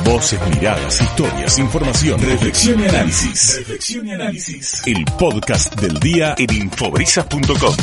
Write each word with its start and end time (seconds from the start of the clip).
Voces, 0.00 0.40
miradas, 0.48 1.00
historias, 1.00 1.58
información, 1.58 2.18
reflexión 2.18 2.80
y 2.80 2.88
análisis. 2.88 3.58
Reflexión 3.58 4.06
y 4.06 4.12
análisis. 4.14 4.86
El 4.86 5.04
podcast 5.20 5.78
del 5.78 6.00
día 6.00 6.34
en 6.38 6.48
infobrisas.com. 6.50 7.76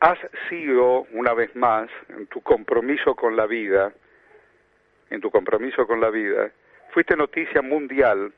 Has 0.00 0.18
sido, 0.50 1.06
una 1.12 1.32
vez 1.32 1.56
más, 1.56 1.88
en 2.10 2.26
tu 2.26 2.42
compromiso 2.42 3.14
con 3.14 3.34
la 3.34 3.46
vida, 3.46 3.92
en 5.08 5.20
tu 5.22 5.30
compromiso 5.30 5.86
con 5.86 6.00
la 6.00 6.10
vida, 6.10 6.52
fuiste 6.92 7.16
noticia 7.16 7.62
mundial 7.62 8.32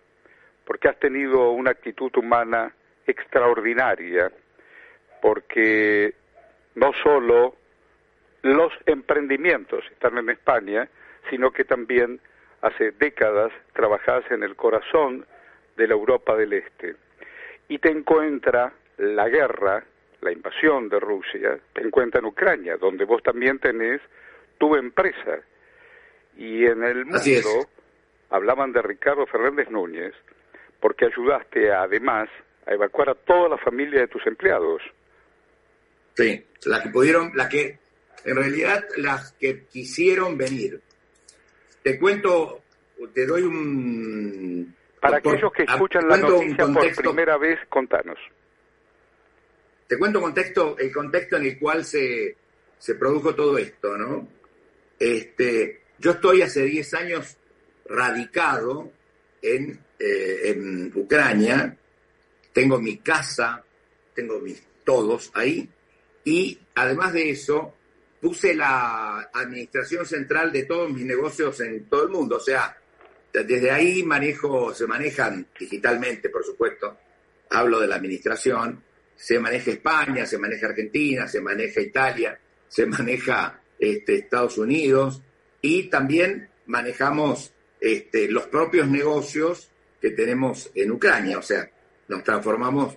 porque 0.64 0.88
has 0.88 0.98
tenido 1.00 1.50
una 1.50 1.72
actitud 1.72 2.12
humana 2.16 2.72
extraordinaria, 3.06 4.30
porque 5.20 6.14
no 6.76 6.92
solo 7.02 7.56
los 8.42 8.72
emprendimientos 8.86 9.84
están 9.90 10.16
en 10.18 10.30
España, 10.30 10.88
sino 11.28 11.50
que 11.50 11.64
también 11.64 12.20
hace 12.62 12.92
décadas 12.92 13.52
trabajás 13.72 14.24
en 14.30 14.42
el 14.42 14.56
corazón 14.56 15.26
de 15.76 15.86
la 15.86 15.94
Europa 15.94 16.36
del 16.36 16.52
Este. 16.52 16.96
Y 17.68 17.78
te 17.78 17.90
encuentra 17.90 18.72
la 18.98 19.28
guerra, 19.28 19.84
la 20.20 20.32
invasión 20.32 20.88
de 20.88 20.98
Rusia, 20.98 21.58
te 21.72 21.82
encuentra 21.82 22.20
en 22.20 22.26
Ucrania, 22.26 22.76
donde 22.76 23.04
vos 23.04 23.22
también 23.22 23.58
tenés 23.58 24.00
tu 24.58 24.74
empresa. 24.74 25.38
Y 26.36 26.64
en 26.64 26.82
el 26.84 27.04
mundo 27.04 27.68
hablaban 28.30 28.72
de 28.72 28.82
Ricardo 28.82 29.26
Fernández 29.26 29.70
Núñez 29.70 30.14
porque 30.80 31.06
ayudaste 31.06 31.72
además 31.72 32.28
a 32.66 32.74
evacuar 32.74 33.10
a 33.10 33.14
toda 33.14 33.48
la 33.48 33.58
familia 33.58 34.00
de 34.00 34.08
tus 34.08 34.24
empleados. 34.26 34.82
Sí, 36.14 36.44
la 36.66 36.82
que 36.82 36.90
pudieron, 36.90 37.32
la 37.34 37.48
que 37.48 37.78
en 38.24 38.36
realidad 38.36 38.84
las 38.96 39.32
que 39.32 39.64
quisieron 39.66 40.36
venir. 40.36 40.80
Te 41.88 41.98
cuento, 41.98 42.60
te 43.14 43.24
doy 43.24 43.44
un... 43.44 44.76
Para 45.00 45.16
aquellos 45.16 45.50
que 45.50 45.62
escuchan 45.62 46.06
la 46.06 46.18
noticia 46.18 46.66
por 46.66 46.94
primera 46.94 47.38
vez, 47.38 47.58
contanos. 47.70 48.18
Te 49.86 49.96
cuento 49.96 50.20
contexto, 50.20 50.76
el 50.76 50.92
contexto 50.92 51.38
en 51.38 51.46
el 51.46 51.58
cual 51.58 51.86
se, 51.86 52.36
se 52.78 52.94
produjo 52.96 53.34
todo 53.34 53.56
esto, 53.56 53.96
¿no? 53.96 54.28
Este, 54.98 55.80
yo 55.98 56.10
estoy 56.10 56.42
hace 56.42 56.64
10 56.64 56.92
años 56.92 57.38
radicado 57.86 58.92
en, 59.40 59.80
eh, 59.98 60.40
en 60.44 60.92
Ucrania, 60.94 61.74
tengo 62.52 62.78
mi 62.78 62.98
casa, 62.98 63.64
tengo 64.14 64.40
mis 64.40 64.62
todos 64.84 65.30
ahí, 65.32 65.66
y 66.22 66.58
además 66.74 67.14
de 67.14 67.30
eso, 67.30 67.76
puse 68.20 68.54
la 68.54 69.30
administración 69.32 70.04
central 70.06 70.52
de 70.52 70.64
todos 70.64 70.90
mis 70.90 71.04
negocios 71.04 71.60
en 71.60 71.84
todo 71.84 72.04
el 72.04 72.10
mundo. 72.10 72.36
O 72.36 72.40
sea, 72.40 72.76
desde 73.32 73.70
ahí 73.70 74.02
manejo, 74.02 74.74
se 74.74 74.86
manejan 74.86 75.46
digitalmente, 75.58 76.28
por 76.30 76.44
supuesto. 76.44 76.98
Hablo 77.50 77.80
de 77.80 77.86
la 77.86 77.96
administración. 77.96 78.82
Se 79.14 79.38
maneja 79.38 79.70
España, 79.70 80.26
se 80.26 80.38
maneja 80.38 80.68
Argentina, 80.68 81.26
se 81.26 81.40
maneja 81.40 81.80
Italia, 81.80 82.38
se 82.68 82.86
maneja 82.86 83.60
este, 83.78 84.16
Estados 84.16 84.58
Unidos 84.58 85.22
y 85.60 85.84
también 85.84 86.48
manejamos 86.66 87.52
este, 87.80 88.30
los 88.30 88.46
propios 88.46 88.88
negocios 88.88 89.70
que 90.00 90.10
tenemos 90.10 90.70
en 90.74 90.92
Ucrania. 90.92 91.38
O 91.38 91.42
sea, 91.42 91.68
nos 92.08 92.22
transformamos 92.22 92.96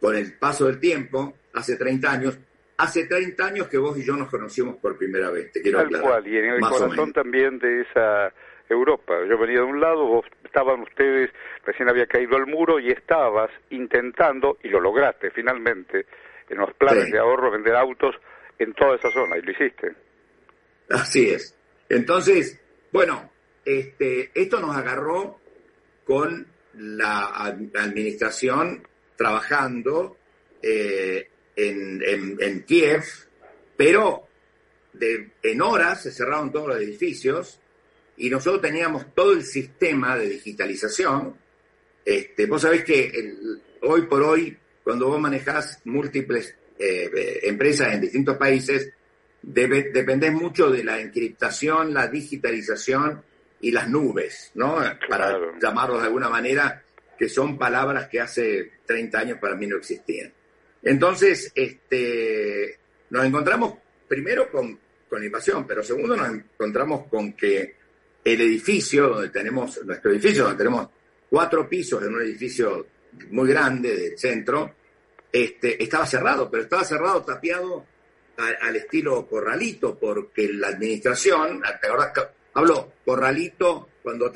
con 0.00 0.16
el 0.16 0.34
paso 0.34 0.66
del 0.66 0.78
tiempo, 0.78 1.34
hace 1.54 1.76
30 1.76 2.10
años, 2.10 2.38
hace 2.78 3.06
30 3.06 3.46
años 3.46 3.68
que 3.68 3.78
vos 3.78 3.96
y 3.98 4.04
yo 4.04 4.16
nos 4.16 4.28
conocimos 4.28 4.76
por 4.76 4.96
primera 4.96 5.30
vez, 5.30 5.52
te 5.52 5.62
quiero 5.62 5.78
Tal 5.78 6.00
cual, 6.00 6.26
y 6.26 6.36
en 6.36 6.44
el 6.46 6.60
corazón 6.60 7.12
también 7.12 7.58
de 7.58 7.82
esa 7.82 8.32
Europa. 8.68 9.14
Yo 9.28 9.38
venía 9.38 9.58
de 9.58 9.64
un 9.64 9.80
lado, 9.80 10.06
vos 10.06 10.26
estaban 10.44 10.80
ustedes, 10.80 11.30
recién 11.64 11.88
había 11.88 12.06
caído 12.06 12.36
al 12.36 12.46
muro 12.46 12.78
y 12.78 12.90
estabas 12.90 13.50
intentando, 13.70 14.58
y 14.62 14.68
lo 14.68 14.80
lograste 14.80 15.30
finalmente, 15.30 16.06
en 16.48 16.58
los 16.58 16.72
planes 16.74 17.10
de 17.10 17.18
ahorro, 17.18 17.50
vender 17.50 17.74
autos 17.74 18.14
en 18.58 18.72
toda 18.74 18.96
esa 18.96 19.10
zona, 19.10 19.36
y 19.38 19.42
lo 19.42 19.52
hiciste. 19.52 19.94
Así 20.90 21.30
es. 21.30 21.56
Entonces, 21.88 22.60
bueno, 22.92 23.30
este, 23.64 24.30
esto 24.34 24.60
nos 24.60 24.76
agarró 24.76 25.38
con 26.04 26.46
la 26.74 27.26
administración 27.74 28.86
trabajando 29.16 30.16
eh, 30.62 31.28
en, 31.56 32.36
en, 32.38 32.62
Kiev, 32.62 33.02
pero 33.76 34.28
de, 34.92 35.30
en 35.42 35.62
horas 35.62 36.02
se 36.02 36.12
cerraron 36.12 36.52
todos 36.52 36.68
los 36.68 36.76
edificios 36.76 37.58
y 38.18 38.30
nosotros 38.30 38.62
teníamos 38.62 39.14
todo 39.14 39.32
el 39.32 39.44
sistema 39.44 40.16
de 40.16 40.28
digitalización. 40.28 41.34
Este, 42.04 42.46
vos 42.46 42.62
sabés 42.62 42.84
que 42.84 43.10
hoy 43.82 44.02
por 44.02 44.22
hoy, 44.22 44.56
cuando 44.84 45.08
vos 45.08 45.20
manejás 45.20 45.80
múltiples 45.84 46.54
eh, 46.78 47.40
empresas 47.44 47.94
en 47.94 48.02
distintos 48.02 48.36
países, 48.36 48.92
debe, 49.42 49.90
dependés 49.92 50.32
mucho 50.32 50.70
de 50.70 50.84
la 50.84 51.00
encriptación, 51.00 51.94
la 51.94 52.08
digitalización 52.08 53.22
y 53.60 53.70
las 53.70 53.88
nubes, 53.88 54.50
¿no? 54.54 54.78
Para 55.08 55.38
llamarlos 55.60 56.00
de 56.00 56.06
alguna 56.06 56.28
manera, 56.28 56.82
que 57.18 57.28
son 57.28 57.56
palabras 57.56 58.08
que 58.08 58.20
hace 58.20 58.72
30 58.84 59.18
años 59.18 59.38
para 59.40 59.54
mí 59.54 59.66
no 59.66 59.76
existían. 59.76 60.32
Entonces, 60.86 61.50
este, 61.52 62.78
nos 63.10 63.24
encontramos 63.24 63.74
primero 64.06 64.48
con, 64.48 64.78
con 65.08 65.24
invasión, 65.24 65.66
pero 65.66 65.82
segundo 65.82 66.16
nos 66.16 66.28
encontramos 66.28 67.08
con 67.08 67.32
que 67.32 67.74
el 68.24 68.40
edificio 68.40 69.08
donde 69.08 69.30
tenemos, 69.30 69.84
nuestro 69.84 70.12
edificio, 70.12 70.44
donde 70.44 70.58
tenemos 70.58 70.88
cuatro 71.28 71.68
pisos 71.68 72.04
en 72.04 72.14
un 72.14 72.22
edificio 72.22 72.86
muy 73.30 73.48
grande 73.48 73.96
del 73.96 74.16
centro, 74.16 74.74
este, 75.32 75.82
estaba 75.82 76.06
cerrado, 76.06 76.48
pero 76.48 76.62
estaba 76.62 76.84
cerrado, 76.84 77.24
tapiado 77.24 77.84
al 78.36 78.76
estilo 78.76 79.26
corralito, 79.26 79.98
porque 79.98 80.52
la 80.52 80.68
administración, 80.68 81.62
¿te 81.80 81.88
Hablo 82.54 82.92
corralito 83.04 83.88
cuando 84.04 84.30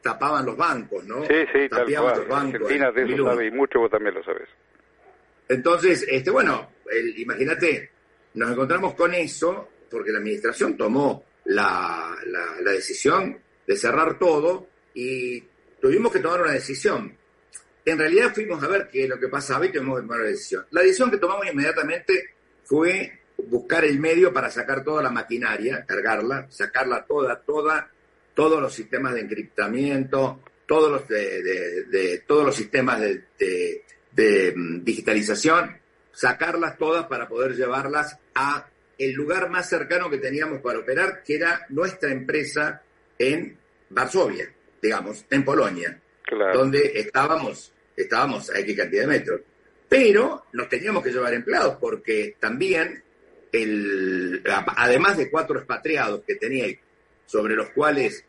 tapaban 0.00 0.46
los 0.46 0.56
bancos, 0.56 1.04
¿no? 1.04 1.24
Sí, 1.24 1.34
sí, 1.52 1.68
Tapiaban 1.68 2.12
tal 2.12 2.20
Los 2.20 2.28
bancos, 2.28 2.70
Argentina 2.70 3.44
y 3.44 3.50
mucho, 3.50 3.80
vos 3.80 3.90
también 3.90 4.14
lo 4.14 4.22
sabes. 4.22 4.48
Entonces, 5.48 6.04
este, 6.08 6.30
bueno, 6.30 6.70
imagínate, 7.16 7.90
nos 8.34 8.50
encontramos 8.50 8.94
con 8.94 9.14
eso 9.14 9.68
porque 9.90 10.12
la 10.12 10.18
administración 10.18 10.76
tomó 10.76 11.24
la, 11.44 12.16
la, 12.26 12.72
decisión 12.72 13.38
de 13.66 13.76
cerrar 13.76 14.18
todo 14.18 14.68
y 14.94 15.40
tuvimos 15.80 16.12
que 16.12 16.18
tomar 16.18 16.42
una 16.42 16.52
decisión. 16.52 17.16
En 17.84 17.98
realidad 17.98 18.34
fuimos 18.34 18.62
a 18.62 18.68
ver 18.68 18.88
qué 18.90 19.04
es 19.04 19.08
lo 19.08 19.18
que 19.18 19.28
pasaba 19.28 19.64
y 19.64 19.70
tuvimos 19.70 19.96
que 19.96 20.02
tomar 20.02 20.20
una 20.20 20.28
decisión. 20.28 20.66
La 20.70 20.82
decisión 20.82 21.10
que 21.10 21.18
tomamos 21.18 21.46
inmediatamente 21.46 22.34
fue 22.64 23.20
buscar 23.36 23.84
el 23.84 24.00
medio 24.00 24.32
para 24.32 24.50
sacar 24.50 24.82
toda 24.82 25.02
la 25.02 25.10
maquinaria, 25.10 25.84
cargarla, 25.86 26.46
sacarla 26.50 27.04
toda, 27.06 27.40
toda, 27.40 27.90
todos 28.34 28.60
los 28.60 28.74
sistemas 28.74 29.14
de 29.14 29.20
encriptamiento, 29.20 30.40
todos 30.66 30.90
los 30.90 31.08
de, 31.08 32.24
todos 32.26 32.44
los 32.44 32.56
sistemas 32.56 33.00
de, 33.00 33.24
de 33.38 33.84
mm, 34.16 34.84
digitalización, 34.84 35.78
sacarlas 36.12 36.78
todas 36.78 37.06
para 37.06 37.28
poder 37.28 37.54
llevarlas 37.54 38.18
a 38.34 38.66
el 38.98 39.12
lugar 39.12 39.50
más 39.50 39.68
cercano 39.68 40.08
que 40.08 40.18
teníamos 40.18 40.60
para 40.60 40.78
operar, 40.78 41.22
que 41.22 41.36
era 41.36 41.66
nuestra 41.68 42.10
empresa 42.10 42.82
en 43.18 43.56
Varsovia, 43.90 44.50
digamos, 44.80 45.24
en 45.30 45.44
Polonia, 45.44 46.00
donde 46.54 46.92
estábamos, 46.98 47.72
estábamos 47.94 48.50
a 48.50 48.58
X 48.60 48.76
cantidad 48.76 49.02
de 49.02 49.08
metros. 49.08 49.40
Pero 49.88 50.46
nos 50.52 50.68
teníamos 50.68 51.04
que 51.04 51.12
llevar 51.12 51.34
empleados 51.34 51.76
porque 51.76 52.36
también, 52.40 53.02
el, 53.52 54.42
además 54.76 55.18
de 55.18 55.30
cuatro 55.30 55.58
expatriados 55.58 56.22
que 56.26 56.36
tenía, 56.36 56.66
sobre 57.26 57.54
los 57.54 57.70
cuales 57.70 58.24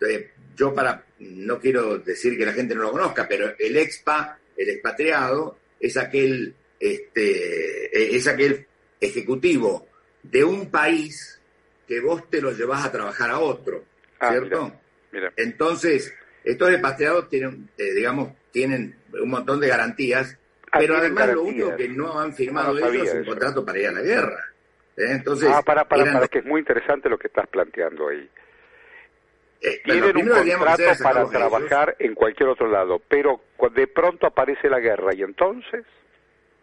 eh, 0.00 0.30
yo 0.56 0.74
para, 0.74 1.04
no 1.20 1.58
quiero 1.60 1.98
decir 1.98 2.36
que 2.36 2.46
la 2.46 2.52
gente 2.52 2.74
no 2.74 2.82
lo 2.82 2.92
conozca, 2.92 3.26
pero 3.28 3.54
el 3.58 3.76
expa 3.76 4.38
el 4.56 4.70
expatriado 4.70 5.58
es 5.80 5.96
aquel, 5.96 6.54
este, 6.80 8.16
es 8.16 8.26
aquel 8.26 8.66
ejecutivo 9.00 9.86
de 10.22 10.44
un 10.44 10.70
país 10.70 11.40
que 11.86 12.00
vos 12.00 12.28
te 12.28 12.40
lo 12.40 12.52
llevas 12.52 12.84
a 12.84 12.92
trabajar 12.92 13.30
a 13.30 13.38
otro, 13.38 13.84
ah, 14.18 14.30
¿cierto? 14.30 14.72
Entonces, 15.36 16.12
estos 16.44 16.70
expatriados 16.70 17.28
tienen, 17.28 17.68
eh, 17.78 17.92
digamos, 17.94 18.32
tienen 18.50 18.96
un 19.12 19.28
montón 19.28 19.60
de 19.60 19.68
garantías, 19.68 20.36
ah, 20.72 20.78
pero 20.78 20.96
además 20.96 21.32
lo 21.32 21.42
único 21.42 21.76
que 21.76 21.88
no 21.88 22.18
han 22.18 22.34
firmado 22.34 22.76
ellos 22.78 23.08
es 23.08 23.14
un 23.14 23.24
contrato 23.24 23.64
para 23.64 23.78
ir 23.78 23.86
a 23.88 23.92
la 23.92 24.02
guerra. 24.02 24.44
¿eh? 24.96 25.06
Entonces, 25.10 25.48
ah, 25.52 25.62
para, 25.62 25.84
para, 25.84 26.12
para, 26.12 26.28
que 26.28 26.38
es 26.38 26.44
muy 26.44 26.60
interesante 26.60 27.08
lo 27.08 27.18
que 27.18 27.28
estás 27.28 27.46
planteando 27.48 28.08
ahí. 28.08 28.28
Eh, 29.66 29.80
tienen 29.84 30.16
un 30.16 30.28
contrato 30.28 31.02
para 31.02 31.26
trabajar 31.26 31.96
en 31.98 32.14
cualquier 32.14 32.50
otro 32.50 32.70
lado, 32.70 33.02
pero 33.08 33.40
de 33.74 33.88
pronto 33.88 34.28
aparece 34.28 34.68
la 34.68 34.78
guerra 34.78 35.12
y 35.12 35.22
entonces... 35.22 35.84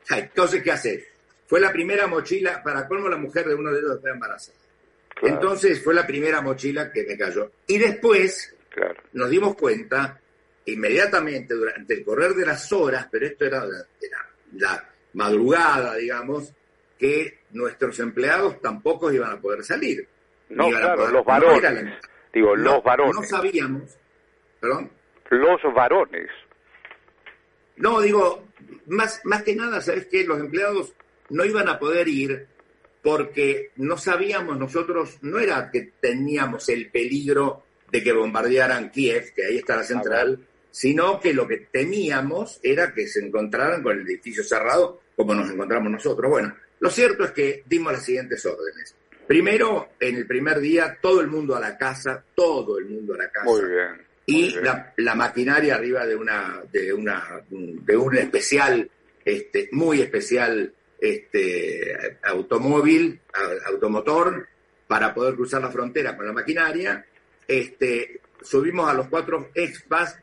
Entonces, 0.10 0.64
¿qué 0.64 0.72
hace? 0.72 1.08
Fue 1.46 1.60
la 1.60 1.74
primera 1.74 2.08
mochila, 2.08 2.64
para 2.64 2.88
colmo 2.88 3.10
la 3.10 3.18
mujer 3.18 3.46
de 3.46 3.56
uno 3.56 3.72
de 3.72 3.80
ellos 3.80 3.96
estaba 3.98 4.14
embarazada. 4.14 4.58
Entonces 5.22 5.84
fue 5.84 5.94
la 5.94 6.08
primera 6.08 6.40
mochila 6.40 6.94
que 6.94 7.04
me 7.04 7.18
cayó. 7.18 7.52
Y 7.68 7.78
después, 7.78 8.56
claro. 8.70 8.96
nos 9.12 9.30
dimos 9.30 9.58
cuenta 9.58 10.18
inmediatamente 10.66 11.56
durante 11.56 11.96
el 11.96 12.06
correr 12.06 12.34
de 12.34 12.46
las 12.46 12.72
horas, 12.72 13.10
pero 13.12 13.26
esto 13.26 13.44
era 13.44 13.66
la, 13.66 13.86
la 14.54 14.90
madrugada, 15.12 15.96
digamos, 15.98 16.54
que 16.98 17.40
nuestros 17.52 18.00
empleados 18.00 18.62
tampoco 18.62 19.12
iban 19.12 19.34
a 19.34 19.42
poder 19.42 19.62
salir. 19.66 20.08
No, 20.48 20.70
claro, 20.70 21.10
los 21.10 21.26
varones. 21.26 21.94
Digo, 22.34 22.56
los 22.56 22.84
varones. 22.84 23.16
No 23.16 23.24
sabíamos, 23.24 23.98
perdón. 24.60 24.92
Los 25.30 25.62
varones. 25.74 26.30
No, 27.78 28.02
digo, 28.02 28.48
más, 28.88 29.22
más 29.24 29.44
que 29.44 29.56
nada, 29.56 29.82
¿sabes 29.82 30.08
qué? 30.08 30.24
Los 30.26 30.40
empleados 30.40 30.94
no 31.30 31.46
iban 31.46 31.70
a 31.70 31.80
poder 31.80 32.08
ir 32.08 32.48
porque 33.02 33.72
no 33.76 33.98
sabíamos 33.98 34.58
nosotros, 34.58 35.18
no 35.22 35.40
era 35.40 35.70
que 35.70 35.92
teníamos 36.00 36.70
el 36.70 36.90
peligro 36.90 37.64
de 37.92 38.02
que 38.02 38.14
bombardearan 38.14 38.92
Kiev, 38.92 39.34
que 39.36 39.46
ahí 39.46 39.58
está 39.58 39.76
la 39.76 39.84
central, 39.84 40.40
sino 40.72 41.20
que 41.20 41.34
lo 41.34 41.48
que 41.48 41.68
temíamos 41.72 42.60
era 42.64 42.94
que 42.94 43.08
se 43.08 43.24
encontraran 43.24 43.84
con 43.84 44.00
el 44.00 44.08
edificio 44.08 44.44
cerrado 44.44 45.02
como 45.16 45.36
nos 45.36 45.52
encontramos 45.52 45.92
nosotros. 45.92 46.30
Bueno, 46.32 46.56
lo 46.80 46.90
cierto 46.90 47.26
es 47.26 47.32
que 47.32 47.64
dimos 47.68 47.94
las 47.94 48.06
siguientes 48.06 48.44
órdenes. 48.46 48.96
Primero, 49.28 49.90
en 50.00 50.16
el 50.16 50.28
primer 50.28 50.60
día, 50.60 50.98
todo 51.02 51.22
el 51.22 51.28
mundo 51.28 51.56
a 51.56 51.60
la 51.60 51.78
casa, 51.78 52.24
todo 52.36 52.78
el 52.78 52.86
mundo 52.86 53.14
a 53.14 53.18
la 53.18 53.30
casa. 53.30 53.46
Muy 53.46 53.62
bien. 53.62 54.08
y 54.26 54.56
La, 54.98 55.16
maquinaria 55.16 55.76
arriba 55.76 56.06
de 56.06 56.16
una, 56.16 56.62
de 56.72 56.94
una, 56.94 57.42
de 57.50 57.98
un 57.98 58.18
especial, 58.18 58.90
este, 59.24 59.70
muy 59.72 60.02
especial 60.02 60.74
este, 61.00 62.18
automóvil, 62.24 63.20
automotor, 63.66 64.48
para 64.88 65.14
poder 65.14 65.36
cruzar 65.36 65.62
la 65.62 65.72
frontera 65.72 66.16
con 66.16 66.26
la 66.26 66.34
maquinaria. 66.34 67.06
Este, 67.48 68.22
subimos 68.42 68.90
a 68.90 68.94
los 68.94 69.08
cuatro 69.08 69.50
expas, 69.56 70.18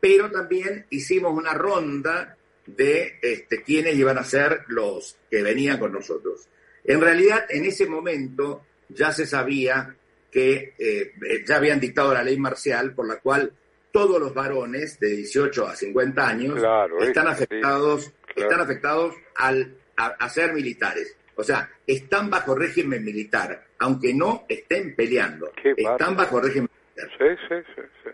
pero 0.00 0.30
también 0.30 0.86
hicimos 0.90 1.32
una 1.32 1.54
ronda 1.54 2.36
de 2.66 3.18
este, 3.20 3.62
quiénes 3.62 3.96
iban 3.96 4.18
a 4.18 4.24
ser 4.24 4.64
los 4.68 5.16
que 5.30 5.42
venían 5.42 5.78
con 5.78 5.92
nosotros. 5.92 6.48
En 6.84 7.00
realidad, 7.00 7.46
en 7.48 7.64
ese 7.64 7.86
momento 7.86 8.62
ya 8.88 9.12
se 9.12 9.26
sabía 9.26 9.96
que 10.30 10.74
eh, 10.78 11.12
ya 11.46 11.56
habían 11.56 11.80
dictado 11.80 12.12
la 12.12 12.22
ley 12.22 12.38
marcial 12.38 12.92
por 12.92 13.08
la 13.08 13.16
cual 13.20 13.52
todos 13.92 14.20
los 14.20 14.34
varones 14.34 14.98
de 14.98 15.08
18 15.08 15.68
a 15.68 15.76
50 15.76 16.28
años 16.28 16.62
están 17.00 17.28
afectados, 17.28 18.12
están 18.34 18.60
afectados 18.60 19.14
al 19.36 19.76
a, 19.96 20.28
ser 20.28 20.52
militares. 20.52 21.16
O 21.36 21.44
sea, 21.44 21.70
están 21.86 22.30
bajo 22.30 22.54
régimen 22.54 23.04
militar, 23.04 23.66
aunque 23.78 24.12
no 24.12 24.44
estén 24.48 24.96
peleando. 24.96 25.52
están 25.76 26.16
bajo 26.16 26.40
régimen 26.40 26.68
militar. 26.96 27.18
Sí, 27.18 27.44
sí, 27.48 27.72
sí, 27.74 27.82
sí. 28.02 28.10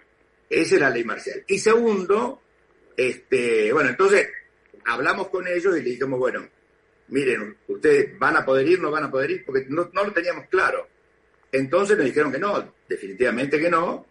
Esa 0.51 0.75
es 0.75 0.81
la 0.81 0.91
ley 0.91 1.05
marcial. 1.05 1.43
Y 1.47 1.59
segundo, 1.59 2.43
este, 2.97 3.73
bueno, 3.73 3.91
entonces 3.91 4.29
hablamos 4.85 5.29
con 5.29 5.47
ellos 5.47 5.77
y 5.79 5.83
le 5.83 5.91
dijimos, 5.91 6.19
bueno, 6.19 6.47
miren, 7.11 7.57
ustedes 7.69 8.19
van 8.19 8.37
a 8.37 8.45
poder 8.45 8.69
ir, 8.69 8.81
no 8.81 8.91
van 8.91 9.05
a 9.05 9.11
poder 9.11 9.31
ir, 9.31 9.45
porque 9.45 9.67
no, 9.69 9.91
no 9.93 10.05
lo 10.05 10.13
teníamos 10.13 10.47
claro. 10.49 10.89
Entonces 11.53 11.97
nos 11.97 12.07
dijeron 12.07 12.33
que 12.33 12.39
no, 12.39 12.75
definitivamente 12.89 13.59
que 13.59 13.71
no, 13.71 14.07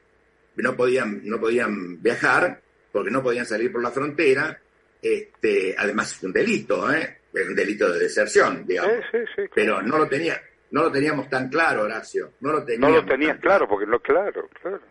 no 0.56 0.75
podían, 0.75 1.22
no 1.24 1.40
podían 1.40 2.01
viajar, 2.01 2.62
porque 2.92 3.12
no 3.12 3.24
podían 3.24 3.46
salir 3.46 3.72
por 3.72 3.81
la 3.81 3.92
frontera, 3.92 4.60
este, 5.01 5.75
además 5.78 6.13
es 6.13 6.24
un 6.24 6.34
delito, 6.34 6.92
¿eh? 6.92 7.19
es 7.34 7.48
un 7.48 7.56
delito 7.56 7.92
de 7.92 8.00
deserción, 8.00 8.66
digamos. 8.66 9.06
Pero 9.54 9.81
no 9.81 9.98
lo 9.98 10.07
tenía, 10.07 10.42
no 10.72 10.84
lo 10.84 10.92
teníamos 10.92 11.30
tan 11.30 11.50
claro, 11.50 11.84
Horacio. 11.84 12.34
No 12.42 12.52
lo 12.52 12.63
teníamos. 12.63 12.90
No 12.90 13.02
lo 13.02 13.07
tenías 13.07 13.40
claro, 13.40 13.68
porque 13.68 13.86
no, 13.86 14.00
claro, 14.00 14.50
claro. 14.62 14.81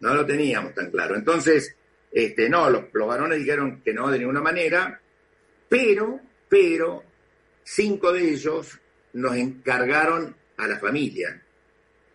No 0.00 0.14
lo 0.14 0.24
teníamos 0.24 0.74
tan 0.74 0.90
claro. 0.90 1.16
Entonces, 1.16 1.76
este, 2.10 2.48
no, 2.48 2.70
los, 2.70 2.84
los 2.92 3.08
varones 3.08 3.38
dijeron 3.38 3.82
que 3.84 3.92
no 3.92 4.10
de 4.10 4.18
ninguna 4.18 4.40
manera, 4.40 5.00
pero, 5.68 6.20
pero, 6.48 7.02
cinco 7.68 8.12
de 8.12 8.30
ellos 8.30 8.80
nos 9.12 9.36
encargaron 9.36 10.34
a 10.56 10.66
la 10.66 10.78
familia. 10.78 11.40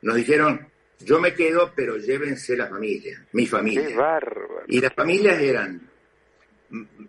Nos 0.01 0.15
dijeron, 0.15 0.67
yo 0.99 1.19
me 1.19 1.33
quedo, 1.33 1.71
pero 1.75 1.97
llévense 1.97 2.57
la 2.57 2.67
familia, 2.67 3.25
mi 3.33 3.45
familia. 3.45 3.87
Qué 3.87 3.95
bárbaro. 3.95 4.63
Y 4.67 4.81
las 4.81 4.93
familias 4.93 5.39
eran 5.39 5.89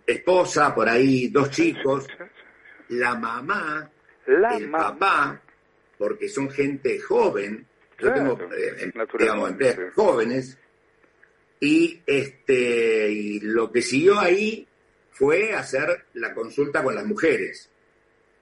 esposa, 0.05 0.75
por 0.75 0.87
ahí 0.87 1.29
dos 1.29 1.49
chicos, 1.49 2.07
la 2.89 3.15
mamá, 3.15 3.89
el 4.27 4.69
papá, 4.69 5.41
porque 5.97 6.29
son 6.29 6.49
gente 6.49 6.99
joven, 6.99 7.65
yo 7.99 8.13
tengo, 8.13 8.37
eh, 8.55 8.91
digamos, 9.17 9.51
jóvenes, 9.95 10.57
y 11.59 11.99
este 12.05 13.09
y 13.09 13.39
lo 13.39 13.71
que 13.71 13.81
siguió 13.81 14.19
ahí 14.19 14.67
fue 15.09 15.53
hacer 15.53 16.05
la 16.13 16.33
consulta 16.33 16.83
con 16.83 16.93
las 16.93 17.05
mujeres. 17.05 17.71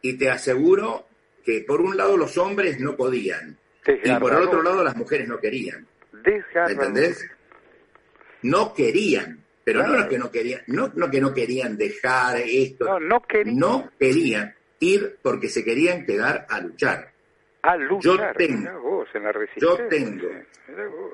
Y 0.03 0.13
te 0.19 0.29
aseguro 0.29 1.07
que 1.43 1.61
por 1.61 1.81
un 1.81 1.97
lado 1.97 2.15
los 2.15 2.37
hombres 2.37 2.79
no 2.79 2.95
podían, 2.95 3.57
y 3.87 4.13
por 4.19 4.33
el 4.33 4.43
otro 4.43 4.61
lado 4.61 4.83
las 4.83 4.95
mujeres 4.95 5.27
no 5.27 5.39
querían. 5.39 5.87
¿Entendés? 6.67 7.27
No 8.43 8.73
querían. 8.75 9.43
Pero 9.63 9.87
no 9.87 10.09
que 10.09 10.17
no 10.17 10.29
querían, 10.29 10.61
no, 10.67 10.91
no 10.93 11.09
que 11.09 11.21
no 11.21 11.33
querían 11.33 11.77
dejar 11.77 12.37
esto, 12.45 12.85
no, 12.85 12.99
no, 12.99 13.21
querían. 13.21 13.57
no 13.57 13.89
querían 13.97 14.53
ir 14.81 15.17
porque 15.21 15.47
se 15.47 15.63
querían 15.63 16.05
quedar 16.05 16.45
a 16.49 16.59
luchar. 16.59 17.11
A 17.61 17.77
luchar. 17.77 18.01
Yo 18.03 18.17
tengo, 18.35 19.05
en 19.13 19.23
la 19.23 19.33
yo 19.55 19.77
tengo, 19.87 20.27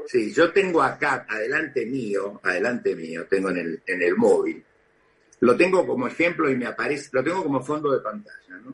sí, 0.07 0.33
yo 0.33 0.51
tengo 0.51 0.81
acá, 0.81 1.27
adelante 1.29 1.85
mío, 1.85 2.39
adelante 2.43 2.95
mío, 2.95 3.27
tengo 3.29 3.51
en 3.51 3.57
el, 3.57 3.81
en 3.85 4.01
el 4.01 4.15
móvil, 4.15 4.63
lo 5.41 5.55
tengo 5.55 5.85
como 5.85 6.07
ejemplo 6.07 6.49
y 6.49 6.55
me 6.55 6.65
aparece, 6.65 7.09
lo 7.11 7.23
tengo 7.23 7.43
como 7.43 7.61
fondo 7.63 7.91
de 7.91 7.99
pantalla, 7.99 8.57
¿no? 8.63 8.73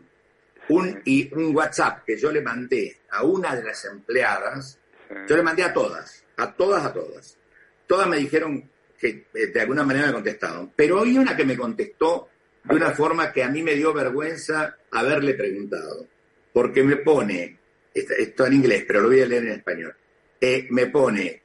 Un, 0.67 1.01
y 1.05 1.31
un 1.33 1.55
WhatsApp 1.55 2.03
que 2.05 2.17
yo 2.17 2.31
le 2.31 2.41
mandé 2.41 3.01
a 3.11 3.23
una 3.23 3.55
de 3.55 3.63
las 3.63 3.85
empleadas, 3.85 4.79
yo 5.27 5.37
le 5.37 5.43
mandé 5.43 5.63
a 5.63 5.71
todas, 5.71 6.23
a 6.37 6.51
todas, 6.51 6.83
a 6.83 6.91
todas. 6.91 7.37
Todas 7.85 8.07
me 8.07 8.17
dijeron 8.17 8.67
que 8.99 9.27
eh, 9.33 9.47
de 9.47 9.61
alguna 9.61 9.83
manera 9.83 10.07
me 10.07 10.13
contestaron. 10.13 10.71
Pero 10.75 11.03
hay 11.03 11.17
una 11.17 11.35
que 11.35 11.45
me 11.45 11.55
contestó 11.55 12.29
de 12.63 12.75
una 12.75 12.91
forma 12.91 13.31
que 13.31 13.43
a 13.43 13.49
mí 13.49 13.61
me 13.61 13.75
dio 13.75 13.93
vergüenza 13.93 14.75
haberle 14.91 15.35
preguntado. 15.35 16.07
Porque 16.51 16.81
me 16.83 16.97
pone, 16.97 17.59
esto 17.93 18.45
en 18.45 18.53
inglés, 18.53 18.85
pero 18.87 19.01
lo 19.01 19.09
voy 19.09 19.21
a 19.21 19.25
leer 19.25 19.43
en 19.43 19.51
español, 19.51 19.95
eh, 20.39 20.67
me 20.69 20.87
pone, 20.87 21.41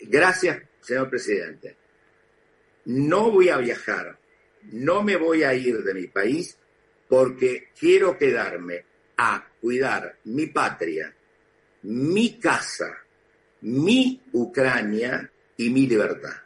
gracias, 0.00 0.62
señor 0.80 1.08
presidente, 1.08 1.76
no 2.86 3.30
voy 3.30 3.48
a 3.48 3.56
viajar, 3.56 4.18
no 4.70 5.02
me 5.02 5.16
voy 5.16 5.42
a 5.42 5.54
ir 5.54 5.82
de 5.82 5.94
mi 5.94 6.06
país 6.06 6.58
porque 7.08 7.68
quiero 7.78 8.16
quedarme 8.16 8.84
a 9.16 9.44
cuidar 9.60 10.16
mi 10.24 10.46
patria, 10.46 11.14
mi 11.82 12.38
casa, 12.38 12.98
mi 13.62 14.20
Ucrania 14.32 15.30
y 15.56 15.70
mi 15.70 15.86
libertad. 15.86 16.36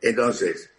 Entonces, 0.00 0.72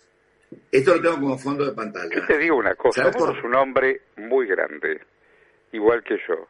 esto 0.72 0.96
lo 0.96 1.02
tengo 1.02 1.16
como 1.16 1.38
fondo 1.38 1.66
de 1.66 1.72
pantalla. 1.72 2.14
Yo 2.14 2.26
te 2.26 2.38
digo 2.38 2.58
una 2.58 2.76
cosa, 2.76 3.06
vos 3.06 3.36
sos 3.36 3.44
un 3.44 3.56
hombre 3.56 4.02
muy 4.18 4.48
grande, 4.48 5.02
igual 5.72 6.04
que 6.04 6.18
yo, 6.28 6.50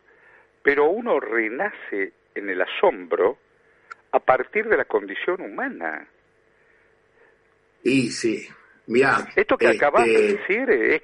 pero 0.63 0.89
uno 0.89 1.19
renace 1.19 2.13
en 2.33 2.49
el 2.49 2.61
asombro 2.61 3.37
a 4.11 4.19
partir 4.19 4.67
de 4.67 4.77
la 4.77 4.85
condición 4.85 5.41
humana. 5.41 6.07
Y 7.83 8.09
sí, 8.09 8.47
mira. 8.87 9.27
Esto 9.35 9.57
que 9.57 9.67
acabas 9.67 10.05
de 10.05 10.29
este 10.29 10.37
decir 10.37 10.69
es, 10.69 11.01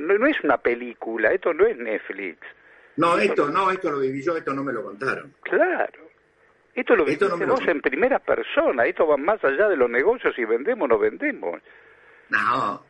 no 0.00 0.26
es 0.26 0.40
una 0.42 0.58
película, 0.58 1.32
esto 1.32 1.52
no 1.52 1.66
es 1.66 1.76
Netflix. 1.76 2.38
No, 2.96 3.18
esto 3.18 3.48
no, 3.48 3.70
esto 3.70 3.90
lo 3.90 4.00
viví 4.00 4.22
yo, 4.22 4.36
esto 4.36 4.52
no 4.52 4.62
me 4.62 4.72
lo 4.72 4.82
contaron. 4.82 5.34
Claro. 5.42 6.10
Esto 6.74 6.94
lo 6.94 7.04
vivimos 7.04 7.66
en 7.66 7.80
primera 7.80 8.18
persona, 8.20 8.86
esto 8.86 9.06
va 9.06 9.16
más 9.16 9.42
allá 9.44 9.68
de 9.68 9.76
los 9.76 9.90
negocios, 9.90 10.34
si 10.36 10.44
vendemos 10.44 10.84
o 10.84 10.88
no 10.88 10.98
vendemos. 10.98 11.60
No, 12.28 12.84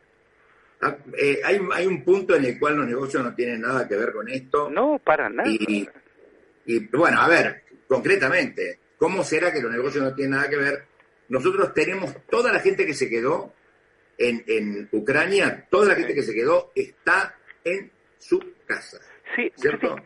ah, 0.81 0.97
eh, 1.17 1.41
hay, 1.43 1.59
hay 1.73 1.87
un 1.87 2.03
punto 2.03 2.35
en 2.35 2.45
el 2.45 2.59
cual 2.59 2.77
los 2.77 2.87
negocios 2.87 3.23
no 3.23 3.33
tienen 3.33 3.61
nada 3.61 3.87
que 3.87 3.95
ver 3.95 4.11
con 4.11 4.29
esto. 4.29 4.69
No, 4.69 4.99
para 5.03 5.29
nada. 5.29 5.49
Y, 5.49 5.87
bueno, 6.93 7.21
a 7.21 7.27
ver, 7.27 7.63
concretamente, 7.87 8.79
¿cómo 8.97 9.23
será 9.23 9.51
que 9.51 9.61
los 9.61 9.71
negocios 9.71 10.03
no 10.03 10.13
tienen 10.13 10.37
nada 10.37 10.49
que 10.49 10.57
ver? 10.57 10.83
Nosotros 11.29 11.73
tenemos 11.73 12.15
toda 12.29 12.51
la 12.51 12.59
gente 12.59 12.85
que 12.85 12.93
se 12.93 13.09
quedó 13.09 13.53
en, 14.17 14.43
en 14.47 14.89
Ucrania, 14.91 15.67
toda 15.69 15.89
la 15.89 15.95
gente 15.95 16.13
que 16.13 16.23
se 16.23 16.33
quedó 16.33 16.71
está 16.75 17.35
en 17.63 17.91
su 18.17 18.39
casa. 18.65 18.99
Sí, 19.35 19.51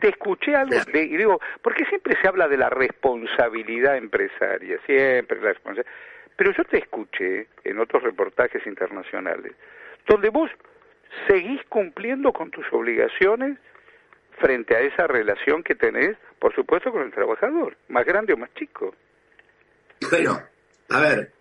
te, 0.00 0.08
escuché 0.08 0.54
algo 0.54 0.76
y 0.94 1.16
digo, 1.16 1.40
porque 1.62 1.84
siempre 1.86 2.16
se 2.20 2.28
habla 2.28 2.46
de 2.46 2.56
la 2.56 2.70
responsabilidad 2.70 3.96
empresaria, 3.96 4.78
siempre 4.86 5.40
la 5.40 5.48
responsabilidad. 5.48 5.92
Pero 6.36 6.52
yo 6.52 6.64
te 6.64 6.78
escuché 6.78 7.48
en 7.64 7.78
otros 7.80 8.02
reportajes 8.02 8.64
internacionales, 8.66 9.52
donde 10.06 10.28
vos 10.28 10.50
seguís 11.26 11.60
cumpliendo 11.68 12.32
con 12.32 12.50
tus 12.50 12.64
obligaciones 12.72 13.58
frente 14.38 14.76
a 14.76 14.80
esa 14.80 15.06
relación 15.06 15.62
que 15.62 15.74
tenés, 15.74 16.16
por 16.38 16.54
supuesto, 16.54 16.92
con 16.92 17.02
el 17.02 17.10
trabajador, 17.10 17.76
más 17.88 18.04
grande 18.04 18.34
o 18.34 18.36
más 18.36 18.52
chico. 18.54 18.94
Bueno, 20.10 20.40
a 20.90 21.00
ver, 21.00 21.32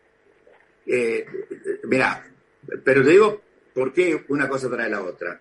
eh, 0.88 1.26
mira, 1.84 2.24
pero 2.84 3.04
te 3.04 3.10
digo 3.10 3.42
por 3.74 3.94
qué 3.94 4.26
una 4.30 4.48
cosa 4.48 4.70
trae 4.70 4.90
la 4.90 5.04
otra. 5.04 5.40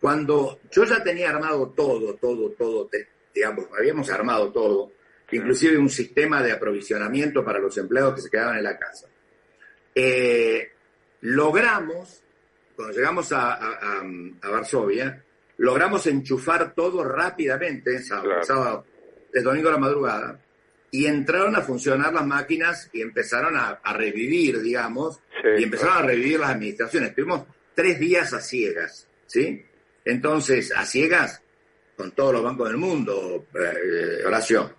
Cuando 0.00 0.60
yo 0.70 0.84
ya 0.84 1.02
tenía 1.02 1.30
armado 1.30 1.70
todo, 1.70 2.14
todo, 2.14 2.50
todo, 2.50 2.88
digamos, 3.34 3.66
habíamos 3.76 4.10
armado 4.10 4.52
todo, 4.52 4.92
inclusive 5.32 5.76
un 5.76 5.90
sistema 5.90 6.42
de 6.42 6.52
aprovisionamiento 6.52 7.44
para 7.44 7.58
los 7.58 7.76
empleados 7.76 8.14
que 8.14 8.20
se 8.22 8.30
quedaban 8.30 8.58
en 8.58 8.64
la 8.64 8.78
casa. 8.78 9.08
Eh, 9.94 10.70
logramos, 11.22 12.22
cuando 12.76 12.94
llegamos 12.94 13.32
a, 13.32 14.02
Varsovia, 14.42 15.24
logramos 15.56 16.06
enchufar 16.06 16.74
todo 16.74 17.02
rápidamente, 17.02 18.00
sábado, 18.00 18.42
sábado, 18.44 18.84
el 19.32 19.42
domingo 19.42 19.68
a 19.68 19.72
la 19.72 19.78
madrugada, 19.78 20.40
y 20.90 21.06
entraron 21.06 21.54
a 21.56 21.60
funcionar 21.60 22.12
las 22.12 22.26
máquinas 22.26 22.88
y 22.92 23.02
empezaron 23.02 23.56
a, 23.56 23.80
revivir, 23.92 24.60
digamos, 24.60 25.20
y 25.56 25.62
empezaron 25.62 25.98
a 25.98 26.06
revivir 26.06 26.40
las 26.40 26.50
administraciones. 26.50 27.14
Tuvimos 27.14 27.46
tres 27.74 27.98
días 27.98 28.32
a 28.32 28.40
ciegas, 28.40 29.06
¿sí? 29.26 29.64
Entonces, 30.04 30.72
a 30.74 30.84
ciegas, 30.86 31.42
con 31.96 32.12
todos 32.12 32.32
los 32.32 32.42
bancos 32.42 32.68
del 32.68 32.78
mundo, 32.78 33.46
eh, 33.54 34.24
Horacio, 34.24 34.74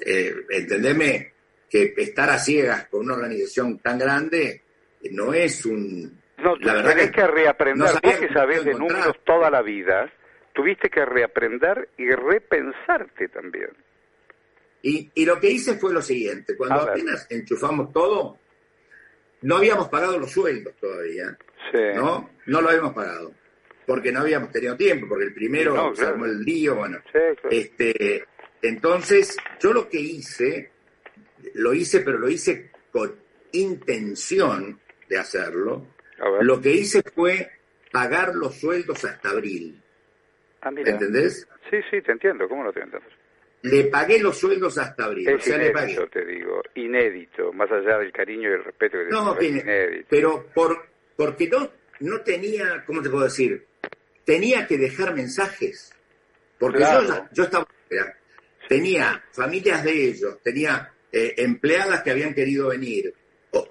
eh, 0.00 0.34
entendeme 0.50 1.32
que 1.68 1.94
estar 1.96 2.30
a 2.30 2.38
ciegas 2.38 2.88
con 2.88 3.00
una 3.00 3.14
organización 3.14 3.78
tan 3.78 3.98
grande 3.98 4.62
no 5.12 5.32
es 5.32 5.64
un... 5.64 6.20
No, 6.38 6.56
la 6.56 6.74
verdad 6.74 6.90
tenés 6.90 7.10
que, 7.12 7.26
reaprender, 7.26 7.88
vos 8.02 8.16
que 8.16 8.32
sabés 8.32 8.64
de 8.64 8.74
números 8.74 9.18
toda 9.24 9.50
la 9.50 9.62
vida, 9.62 10.10
tuviste 10.54 10.88
que 10.88 11.04
reaprender 11.04 11.90
y 11.98 12.10
repensarte 12.10 13.28
también. 13.28 13.70
Y, 14.82 15.10
y, 15.14 15.24
lo 15.26 15.38
que 15.38 15.50
hice 15.50 15.74
fue 15.74 15.92
lo 15.92 16.00
siguiente, 16.00 16.56
cuando 16.56 16.82
apenas 16.82 17.26
enchufamos 17.30 17.92
todo, 17.92 18.38
no 19.42 19.56
habíamos 19.56 19.88
pagado 19.88 20.18
los 20.18 20.30
sueldos 20.30 20.74
todavía, 20.80 21.36
¿no? 21.94 22.30
No 22.46 22.60
lo 22.60 22.68
habíamos 22.68 22.94
pagado, 22.94 23.32
porque 23.86 24.10
no 24.10 24.20
habíamos 24.20 24.50
tenido 24.50 24.76
tiempo, 24.76 25.06
porque 25.08 25.26
el 25.26 25.34
primero 25.34 25.94
se 25.94 26.04
armó 26.04 26.24
el 26.24 26.42
lío, 26.42 26.76
bueno. 26.76 26.98
este, 27.50 28.24
entonces, 28.62 29.36
yo 29.60 29.72
lo 29.72 29.88
que 29.88 30.00
hice, 30.00 30.70
lo 31.54 31.72
hice, 31.72 32.00
pero 32.00 32.18
lo 32.18 32.28
hice 32.28 32.70
con 32.90 33.14
intención 33.52 34.78
de 35.08 35.18
hacerlo. 35.18 35.86
Lo 36.42 36.60
que 36.60 36.72
hice 36.72 37.02
fue 37.02 37.50
pagar 37.90 38.34
los 38.34 38.56
sueldos 38.56 39.04
hasta 39.04 39.30
abril. 39.30 39.82
Ah, 40.60 40.70
¿Entendés? 40.74 41.48
Sí, 41.70 41.78
sí, 41.90 42.02
te 42.02 42.12
entiendo. 42.12 42.46
¿Cómo 42.48 42.62
lo 42.62 42.72
te 42.72 42.80
Le 43.62 43.84
pagué 43.84 44.18
los 44.18 44.38
sueldos 44.38 44.78
hasta 44.78 45.04
abril. 45.04 45.28
Es 45.28 45.46
inédito, 45.46 46.06
te 46.08 46.24
digo. 46.24 46.62
Inédito, 46.74 47.52
más 47.52 47.70
allá 47.70 47.98
del 47.98 48.12
cariño 48.12 48.48
y 48.48 48.52
el 48.54 48.64
respeto 48.64 48.98
que 48.98 49.10
No, 49.10 49.36
inédito. 49.40 50.06
pero 50.08 50.46
por, 50.54 50.86
porque 51.16 51.48
no, 51.48 51.70
no 52.00 52.20
tenía, 52.22 52.82
¿cómo 52.86 53.02
te 53.02 53.10
puedo 53.10 53.24
decir? 53.24 53.66
Tenía 54.24 54.66
que 54.66 54.78
dejar 54.78 55.14
mensajes. 55.14 55.92
Porque 56.58 56.80
yo, 56.80 57.26
yo 57.32 57.44
estaba 57.44 57.66
tenía 58.70 59.20
familias 59.32 59.82
de 59.82 60.08
ellos, 60.10 60.40
tenía 60.44 60.92
eh, 61.10 61.34
empleadas 61.38 62.02
que 62.04 62.12
habían 62.12 62.32
querido 62.32 62.68
venir, 62.68 63.12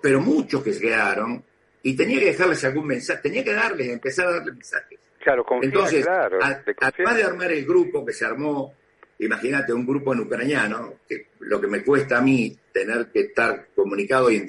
pero 0.02 0.20
muchos 0.20 0.62
que 0.62 0.74
se 0.74 0.82
quedaron, 0.82 1.42
y 1.82 1.96
tenía 1.96 2.20
que 2.20 2.26
dejarles 2.26 2.66
algún 2.66 2.88
mensaje, 2.88 3.22
tenía 3.22 3.42
que 3.42 3.54
darles, 3.54 3.88
empezar 3.88 4.28
a 4.28 4.32
darles 4.32 4.56
mensajes. 4.56 5.00
Claro, 5.24 5.46
Entonces, 5.62 6.06
además 6.06 7.16
de 7.16 7.24
armar 7.24 7.50
el 7.54 7.66
grupo 7.66 8.06
que 8.06 8.12
se 8.12 8.26
armó, 8.26 8.74
imagínate 9.20 9.74
un 9.74 9.86
grupo 9.86 10.14
en 10.14 10.22
ucraniano, 10.22 10.96
que 11.08 11.28
lo 11.40 11.60
que 11.60 11.68
me 11.68 11.84
cuesta 11.84 12.18
a 12.18 12.22
mí 12.22 12.58
tener 12.72 13.08
que 13.08 13.22
estar 13.22 13.68
comunicado 13.76 14.32
y, 14.32 14.46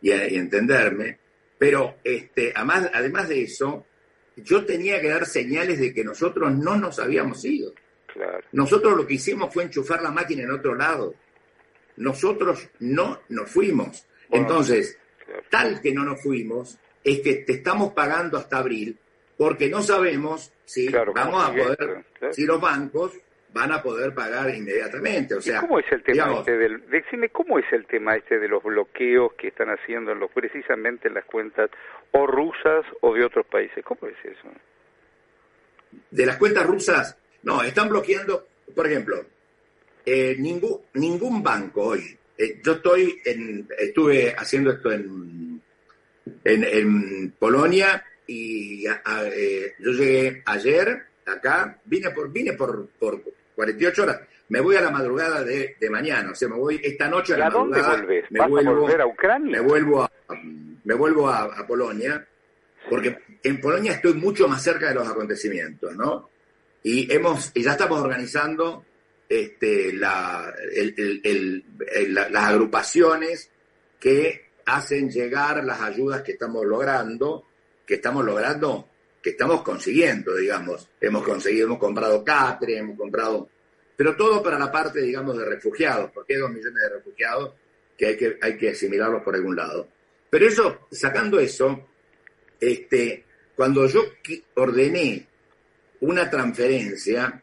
y, 0.00 0.10
entenderme, 0.10 1.18
pero 1.58 1.96
este, 2.04 2.52
además, 2.54 2.90
además 2.92 3.28
de 3.28 3.42
eso, 3.42 3.86
yo 4.36 4.64
tenía 4.64 5.00
que 5.00 5.08
dar 5.08 5.26
señales 5.26 5.78
de 5.78 5.94
que 5.94 6.04
nosotros 6.04 6.52
no 6.54 6.76
nos 6.76 6.98
habíamos 6.98 7.44
ido. 7.44 7.72
Nosotros 8.52 8.96
lo 8.96 9.06
que 9.06 9.14
hicimos 9.14 9.52
fue 9.52 9.64
enchufar 9.64 10.02
la 10.02 10.10
máquina 10.10 10.42
en 10.42 10.50
otro 10.50 10.74
lado. 10.74 11.14
Nosotros 11.96 12.68
no 12.80 13.20
nos 13.28 13.50
fuimos. 13.50 14.06
Entonces, 14.30 14.98
tal 15.50 15.80
que 15.80 15.92
no 15.92 16.04
nos 16.04 16.22
fuimos, 16.22 16.78
es 17.04 17.20
que 17.20 17.36
te 17.36 17.54
estamos 17.54 17.92
pagando 17.92 18.36
hasta 18.36 18.58
abril, 18.58 18.98
porque 19.36 19.68
no 19.68 19.82
sabemos 19.82 20.52
si 20.64 20.88
vamos 20.88 21.44
a 21.44 21.54
poder, 21.54 22.04
si 22.32 22.44
los 22.44 22.60
bancos 22.60 23.12
van 23.52 23.72
a 23.72 23.82
poder 23.82 24.14
pagar 24.14 24.54
inmediatamente. 24.54 25.34
O 25.34 25.40
sea, 25.40 25.60
¿Cómo 25.60 25.78
es 25.78 25.90
el 25.92 26.02
tema 26.02 26.38
este 26.38 26.56
del, 26.56 26.88
decime 26.88 27.28
cómo 27.28 27.58
es 27.58 27.66
el 27.72 27.86
tema 27.86 28.16
este 28.16 28.38
de 28.38 28.48
los 28.48 28.62
bloqueos 28.62 29.32
que 29.34 29.48
están 29.48 29.68
haciendo 29.68 30.14
los, 30.14 30.30
precisamente 30.30 31.08
en 31.08 31.14
las 31.14 31.24
cuentas 31.24 31.70
o 32.12 32.26
rusas 32.26 32.84
o 33.00 33.14
de 33.14 33.24
otros 33.24 33.46
países? 33.46 33.84
¿Cómo 33.84 34.00
es 34.06 34.16
eso? 34.24 34.48
De 36.10 36.26
las 36.26 36.36
cuentas 36.36 36.66
rusas, 36.66 37.18
no, 37.42 37.62
están 37.62 37.88
bloqueando, 37.88 38.46
por 38.74 38.86
ejemplo, 38.86 39.26
eh, 40.06 40.36
ningún, 40.38 40.80
ningún 40.94 41.42
banco 41.42 41.88
hoy. 41.88 42.16
Eh, 42.38 42.60
yo 42.64 42.72
estoy 42.72 43.20
en, 43.24 43.68
estuve 43.78 44.34
haciendo 44.36 44.72
esto 44.72 44.90
en, 44.90 45.60
en, 46.44 47.32
Polonia 47.38 48.02
y 48.26 48.86
eh, 48.86 49.74
yo 49.78 49.90
llegué 49.92 50.42
ayer 50.46 51.02
acá, 51.26 51.78
vine 51.84 52.10
por, 52.10 52.32
vine 52.32 52.54
por, 52.54 52.88
por 52.98 53.22
48 53.54 54.02
horas. 54.02 54.20
Me 54.48 54.60
voy 54.60 54.76
a 54.76 54.80
la 54.82 54.90
madrugada 54.90 55.42
de, 55.42 55.76
mañana, 55.90 56.32
o 56.32 56.34
sea, 56.34 56.48
me 56.48 56.56
voy 56.56 56.80
esta 56.82 57.08
noche 57.08 57.34
a 57.34 57.38
la 57.38 57.50
madrugada. 57.50 57.96
Dónde 57.96 58.24
Me 58.30 58.46
vuelvo, 58.46 58.70
a 58.70 58.74
volver 58.74 59.00
a 59.00 59.06
Ucrania? 59.06 59.50
Me 59.50 59.60
vuelvo 59.60 60.02
a, 60.02 60.10
me 60.84 60.94
vuelvo 60.94 61.28
a, 61.28 61.66
Polonia, 61.66 62.26
porque 62.90 63.18
en 63.42 63.60
Polonia 63.60 63.92
estoy 63.92 64.14
mucho 64.14 64.48
más 64.48 64.62
cerca 64.62 64.88
de 64.88 64.94
los 64.94 65.08
acontecimientos, 65.08 65.96
¿no? 65.96 66.28
Y, 66.82 67.10
hemos, 67.12 67.52
y 67.54 67.62
ya 67.62 67.72
estamos 67.72 68.00
organizando 68.00 68.84
este, 69.28 69.92
la, 69.92 70.52
las 72.30 72.44
agrupaciones 72.44 73.50
que 73.98 74.50
hacen 74.66 75.10
llegar 75.10 75.64
las 75.64 75.80
ayudas 75.80 76.22
que 76.22 76.32
estamos 76.32 76.66
logrando, 76.66 77.46
que 77.86 77.94
estamos 77.94 78.24
logrando, 78.24 78.88
que 79.22 79.30
estamos 79.30 79.62
consiguiendo, 79.62 80.34
digamos. 80.36 80.88
Hemos 81.00 81.22
conseguido, 81.22 81.66
hemos 81.66 81.78
comprado 81.78 82.24
Catre, 82.24 82.78
hemos 82.78 82.98
comprado, 82.98 83.48
pero 83.96 84.16
todo 84.16 84.42
para 84.42 84.58
la 84.58 84.70
parte, 84.70 85.00
digamos, 85.00 85.38
de 85.38 85.44
refugiados, 85.44 86.10
porque 86.12 86.34
hay 86.34 86.40
dos 86.40 86.50
millones 86.50 86.82
de 86.82 86.88
refugiados 86.96 87.54
que 87.96 88.06
hay 88.06 88.16
que, 88.16 88.38
hay 88.40 88.56
que 88.56 88.70
asimilarlos 88.70 89.22
por 89.22 89.34
algún 89.34 89.54
lado. 89.54 89.86
Pero 90.28 90.46
eso, 90.48 90.88
sacando 90.90 91.38
eso, 91.38 91.88
este, 92.58 93.24
cuando 93.54 93.86
yo 93.86 94.04
ordené 94.54 95.26
una 96.00 96.28
transferencia, 96.28 97.40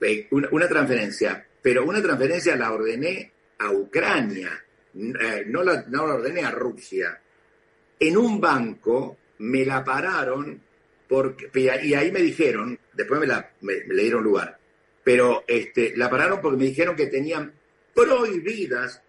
eh, 0.00 0.26
una, 0.30 0.68
transferencia, 0.68 1.46
pero 1.62 1.84
una 1.84 2.02
transferencia 2.02 2.56
la 2.56 2.72
ordené 2.72 3.30
a 3.58 3.70
Ucrania, 3.70 4.50
eh, 4.94 5.44
no, 5.46 5.62
la, 5.62 5.84
no 5.86 6.06
la 6.06 6.14
ordené 6.14 6.42
a 6.42 6.50
Rusia. 6.50 7.20
En 8.00 8.16
un 8.16 8.40
banco 8.40 9.18
me 9.38 9.64
la 9.64 9.84
pararon 9.84 10.60
porque, 11.10 11.50
y 11.82 11.94
ahí 11.94 12.12
me 12.12 12.20
dijeron, 12.20 12.78
después 12.92 13.18
me, 13.18 13.26
la, 13.26 13.50
me, 13.62 13.80
le 13.84 14.02
dieron 14.04 14.22
lugar, 14.22 14.58
pero 15.02 15.42
este, 15.48 15.96
la 15.96 16.08
pararon 16.08 16.40
porque 16.40 16.56
me 16.56 16.66
dijeron 16.66 16.94
que 16.94 17.08
tenían 17.08 17.52
prohibidas 17.92 19.02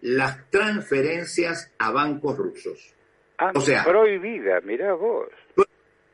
las 0.00 0.48
transferencias 0.50 1.70
a 1.78 1.90
bancos 1.90 2.38
rusos. 2.38 2.94
Ah, 3.36 3.52
o 3.54 3.60
sea, 3.60 3.84
prohibida, 3.84 4.62
mirá 4.62 4.94
vos 4.94 5.28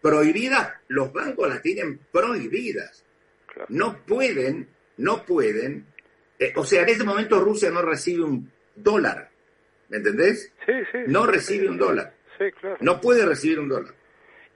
prohibidas, 0.00 0.72
los 0.88 1.12
bancos 1.12 1.48
las 1.48 1.62
tienen 1.62 2.00
prohibidas. 2.10 3.04
No 3.68 3.98
pueden, 4.06 4.68
no 4.96 5.24
pueden, 5.24 5.86
eh, 6.38 6.52
o 6.56 6.64
sea, 6.64 6.82
en 6.82 6.88
este 6.88 7.04
momento 7.04 7.40
Rusia 7.40 7.70
no 7.70 7.82
recibe 7.82 8.24
un 8.24 8.50
dólar, 8.74 9.30
¿me 9.88 9.98
entendés? 9.98 10.52
Sí, 10.66 10.72
sí. 10.92 10.98
No 11.06 11.26
recibe 11.26 11.68
un 11.68 11.78
dólar. 11.78 12.14
Sí, 12.38 12.44
claro. 12.60 12.76
No 12.80 13.00
puede 13.00 13.26
recibir 13.26 13.58
un 13.58 13.68
dólar. 13.68 13.94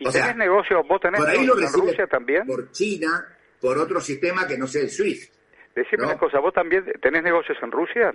¿Y 0.02 0.08
o 0.08 0.12
tenés 0.12 0.36
negocio, 0.36 0.82
vos 0.84 1.00
tenés 1.00 1.20
por 1.20 1.30
ahí 1.30 1.46
lo 1.46 1.54
recibe 1.54 1.86
Rusia 1.86 2.06
también? 2.06 2.46
Por 2.46 2.70
China, 2.72 3.26
por 3.60 3.78
otro 3.78 4.00
sistema 4.00 4.46
que 4.46 4.58
no 4.58 4.66
sea 4.66 4.82
el 4.82 4.90
SWIFT. 4.90 5.32
Decime 5.74 6.04
una 6.04 6.18
cosa, 6.18 6.38
¿vos 6.40 6.52
también 6.52 6.84
tenés 7.00 7.22
negocios 7.22 7.56
en 7.62 7.70
Rusia? 7.70 8.12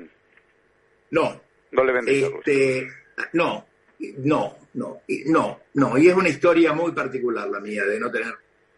No. 1.12 1.42
¿No 1.72 1.84
le 1.84 1.94
vendés 1.94 2.24
a 2.24 2.30
Rusia? 2.30 2.40
Este, 2.54 2.88
no, 3.34 3.66
no, 4.18 4.58
no, 4.74 5.02
no, 5.26 5.60
no. 5.74 5.98
Y 5.98 6.08
es 6.08 6.14
una 6.14 6.30
historia 6.30 6.74
muy 6.74 6.92
particular 6.92 7.48
la 7.50 7.60
mía 7.60 7.84
de 7.86 8.00
no 8.00 8.12
tener 8.12 8.34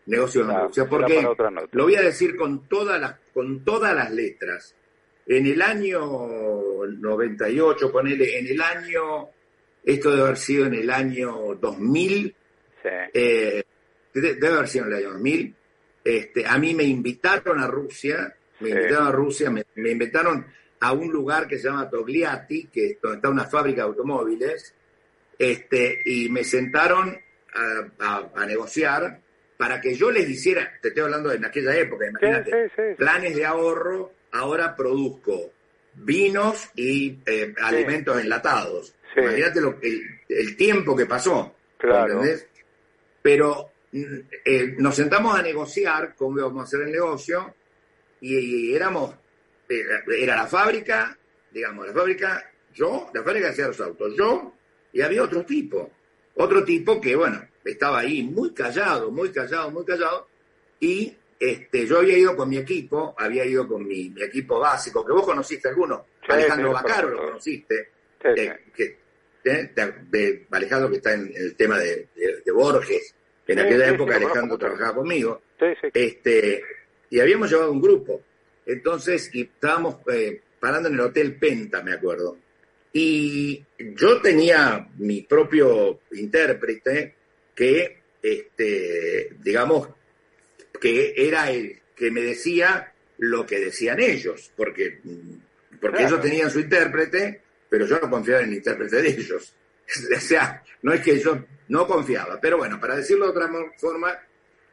negocio 0.05 0.41
en 0.41 0.61
Rusia. 0.61 0.87
Porque 0.87 1.27
lo 1.71 1.83
voy 1.83 1.95
a 1.95 2.01
decir 2.01 2.35
con 2.35 2.67
todas 2.67 2.99
las, 3.01 3.15
con 3.33 3.63
todas 3.63 3.95
las 3.95 4.11
letras. 4.11 4.75
En 5.25 5.45
el 5.45 5.61
año 5.61 5.99
98, 6.87 7.91
ponele, 7.91 8.39
en 8.39 8.47
el 8.47 8.61
año, 8.61 9.27
esto 9.83 10.09
debe 10.09 10.23
haber 10.23 10.37
sido 10.37 10.65
en 10.65 10.73
el 10.73 10.89
año 10.89 11.55
2000, 11.55 12.35
eh, 13.13 13.63
debe 14.13 14.47
haber 14.47 14.67
sido 14.67 14.85
en 14.85 14.91
el 14.93 14.97
año 14.99 15.09
2000, 15.13 15.55
este, 16.03 16.45
a 16.45 16.57
mí 16.57 16.73
me 16.73 16.83
invitaron 16.83 17.59
a 17.59 17.67
Rusia, 17.67 18.33
me 18.61 18.69
invitaron 18.69 19.07
a 19.07 19.11
Rusia, 19.11 19.49
me, 19.49 19.65
me 19.75 19.91
invitaron 19.91 20.45
a 20.81 20.91
un 20.93 21.11
lugar 21.11 21.47
que 21.47 21.57
se 21.57 21.67
llama 21.67 21.89
Togliatti, 21.89 22.65
que 22.67 22.85
es 22.91 23.01
donde 23.01 23.17
está 23.17 23.29
una 23.29 23.45
fábrica 23.45 23.81
de 23.81 23.87
automóviles, 23.89 24.73
este, 25.37 26.01
y 26.05 26.29
me 26.29 26.43
sentaron 26.43 27.17
a, 27.53 27.81
a- 27.99 28.29
a 28.35 28.45
negociar 28.45 29.19
para 29.57 29.81
que 29.81 29.93
yo 29.93 30.09
les 30.09 30.29
hiciera, 30.29 30.71
te 30.81 30.87
estoy 30.89 31.03
hablando 31.03 31.29
de 31.29 31.35
en 31.35 31.45
aquella 31.45 31.75
época, 31.75 32.07
imagínate, 32.07 32.49
sí, 32.51 32.71
sí, 32.75 32.81
sí. 32.89 32.95
planes 32.97 33.35
de 33.35 33.45
ahorro, 33.45 34.13
ahora 34.31 34.73
produzco 34.75 35.51
vinos 35.95 36.69
y 36.75 37.17
eh, 37.25 37.53
alimentos 37.61 38.21
enlatados. 38.21 38.95
Sí. 39.13 39.19
Imagínate 39.19 39.59
lo, 39.59 39.77
el, 39.81 40.01
el 40.29 40.55
tiempo 40.55 40.95
que 40.95 41.05
pasó. 41.07 41.55
Claro. 41.77 42.13
¿entendés? 42.13 42.47
Pero 43.21 43.71
mm, 43.91 44.03
eh, 44.45 44.75
nos 44.77 44.95
sentamos 44.95 45.37
a 45.37 45.41
negociar 45.41 46.15
cómo 46.15 46.37
íbamos 46.39 46.61
a 46.61 46.63
hacer 46.65 46.81
el 46.81 46.91
negocio 46.91 47.53
y, 48.21 48.73
éramos, 48.73 49.15
era, 49.67 50.03
era 50.17 50.35
la 50.35 50.47
fábrica, 50.47 51.17
digamos, 51.51 51.87
la 51.87 51.93
fábrica, 51.93 52.51
yo, 52.73 53.09
la 53.13 53.23
fábrica 53.23 53.49
hacía 53.49 53.67
los 53.67 53.79
autos, 53.81 54.13
yo, 54.17 54.53
y 54.91 55.01
había 55.01 55.23
otro 55.23 55.45
tipo, 55.45 55.91
otro 56.35 56.63
tipo 56.63 56.99
que, 56.99 57.15
bueno, 57.15 57.45
estaba 57.63 57.99
ahí 57.99 58.23
muy 58.23 58.53
callado, 58.53 59.11
muy 59.11 59.29
callado, 59.31 59.71
muy 59.71 59.85
callado, 59.85 60.27
y 60.79 61.15
este, 61.39 61.85
yo 61.87 61.99
había 61.99 62.17
ido 62.17 62.35
con 62.35 62.49
mi 62.49 62.57
equipo, 62.57 63.15
había 63.17 63.45
ido 63.45 63.67
con 63.67 63.87
mi, 63.87 64.09
mi 64.09 64.23
equipo 64.23 64.59
básico, 64.59 65.05
que 65.05 65.13
vos 65.13 65.23
conociste 65.25 65.69
alguno, 65.69 66.05
Sí, 66.21 66.31
Alejandro 66.33 66.67
sí, 66.69 66.73
Bacaro 66.73 67.09
lo 67.09 67.17
conociste, 67.25 67.89
Sí, 68.21 68.27
de, 68.35 68.45
sí. 68.65 68.71
que, 68.75 68.97
de- 69.43 69.71
de 70.09 70.47
Alejandro 70.51 70.89
que 70.89 70.97
está 70.97 71.13
en 71.13 71.31
el 71.33 71.55
tema 71.55 71.77
de, 71.79 72.09
Borges, 72.59 73.15
en 73.47 73.57
Sí, 73.57 73.63
aquella 73.63 73.87
sí, 73.87 73.93
época 73.95 74.17
sí, 74.17 74.23
Alejandro 74.23 74.57
trabajaba 74.57 74.95
conmigo, 74.95 75.41
este, 75.93 76.63
y 77.09 77.19
habíamos 77.19 77.49
llevado 77.49 77.71
un 77.71 77.81
grupo. 77.81 78.21
Entonces, 78.65 79.29
y 79.33 79.41
estábamos 79.43 79.97
eh, 80.11 80.41
parando 80.59 80.89
en 80.89 80.95
el 80.95 80.99
Hotel 81.01 81.35
Penta, 81.37 81.81
me 81.81 81.93
acuerdo. 81.93 82.37
Y 82.93 83.63
yo 83.79 84.21
tenía 84.21 84.87
mi 84.97 85.21
propio 85.21 86.01
intérprete 86.11 87.15
que, 87.55 87.97
este, 88.21 89.29
digamos, 89.39 89.89
que 90.79 91.13
era 91.15 91.51
el 91.51 91.79
que 91.95 92.11
me 92.11 92.21
decía 92.21 92.93
lo 93.17 93.45
que 93.45 93.59
decían 93.59 93.99
ellos, 93.99 94.51
porque, 94.55 94.99
mm, 95.03 95.33
porque 95.81 95.97
Claro. 95.97 96.15
ellos 96.15 96.21
tenían 96.21 96.49
su 96.51 96.59
intérprete, 96.59 97.41
pero 97.69 97.85
yo 97.85 97.99
no 97.99 98.09
confiaba 98.09 98.41
en 98.41 98.49
el 98.49 98.55
intérprete 98.57 99.01
de 99.01 99.09
ellos. 99.09 99.53
o 100.17 100.19
sea, 100.19 100.63
no 100.83 100.93
es 100.93 101.01
que 101.01 101.19
yo 101.19 101.43
no 101.69 101.87
confiaba, 101.87 102.39
pero 102.41 102.57
bueno, 102.57 102.79
para 102.79 102.95
decirlo 102.97 103.25
de 103.25 103.31
otra 103.31 103.49
forma, 103.77 104.15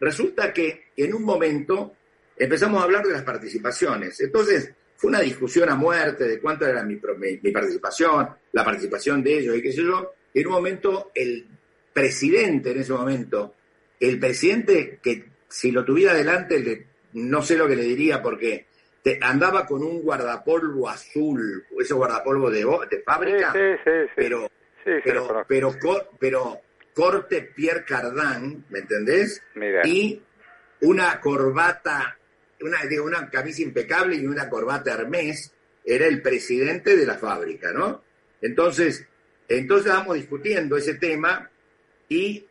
resulta 0.01 0.53
que 0.53 0.89
en 0.97 1.15
un 1.15 1.23
momento 1.25 1.95
empezamos 2.37 2.81
a 2.81 2.85
hablar 2.85 3.05
de 3.07 3.13
las 3.13 3.23
participaciones. 3.23 4.21
Entonces, 4.21 4.73
fue 4.97 5.09
una 5.09 5.21
discusión 5.21 5.69
a 5.69 5.75
muerte 5.75 6.25
de 6.27 6.41
cuánto 6.41 6.67
era 6.67 6.83
mi, 6.83 6.99
mi- 7.19 7.39
mi 7.43 7.51
participación, 7.51 8.29
la 8.53 8.65
participación 8.65 9.23
de 9.23 9.39
ellos 9.39 9.57
y 9.57 9.63
qué 9.63 9.73
sé 9.73 9.83
yo. 9.83 10.13
Y 10.35 10.41
en 10.41 10.47
un 10.49 10.53
momento, 10.55 11.11
el 11.15 11.47
presidente 11.93 12.73
en 12.73 12.81
ese 12.81 12.93
momento, 12.93 13.55
el 14.01 14.19
presidente 14.19 14.99
que 15.03 15.25
si 15.49 15.71
lo 15.71 15.85
tuviera 15.85 16.13
delante, 16.15 16.59
le- 16.61 16.87
no 17.15 17.41
sé 17.43 17.57
lo 17.57 17.67
que 17.69 17.77
le 17.77 17.83
diría 17.85 18.23
porque 18.23 18.67
te- 19.03 19.19
andaba 19.23 19.67
con 19.67 19.83
un 19.83 20.03
guardapolvo 20.03 20.89
azul, 20.89 21.65
esos 21.79 21.97
guardapolvo 21.97 22.51
de, 22.51 22.61
de 22.91 23.03
fábrica, 23.03 23.53
sí, 23.53 23.59
sí, 23.85 23.91
sí. 24.05 24.13
pero 24.17 24.49
pero, 25.03 25.27
pero, 25.49 25.75
pero 26.19 26.61
corte 26.97 27.43
Pierre 27.55 27.85
Cardin, 27.85 28.65
¿me 28.71 28.79
entendés? 28.79 29.43
Mira. 29.55 29.87
Y 29.87 30.23
una 30.81 31.21
corbata, 31.21 32.17
una, 32.63 32.83
digo, 32.87 33.05
una 33.05 33.29
camisa 33.29 33.61
impecable 33.61 34.17
y 34.17 34.27
una 34.27 34.49
corbata 34.49 34.95
Hermès, 34.95 35.53
era 35.85 36.07
el 36.07 36.23
presidente 36.23 36.97
de 36.97 37.05
la 37.05 37.19
fábrica, 37.19 37.71
¿no? 37.71 38.03
Entonces, 38.41 39.07
entonces 39.47 39.93
vamos 39.93 40.17
discutiendo 40.17 40.79
ese 40.79 40.95
tema 40.95 41.51
y 42.09 42.47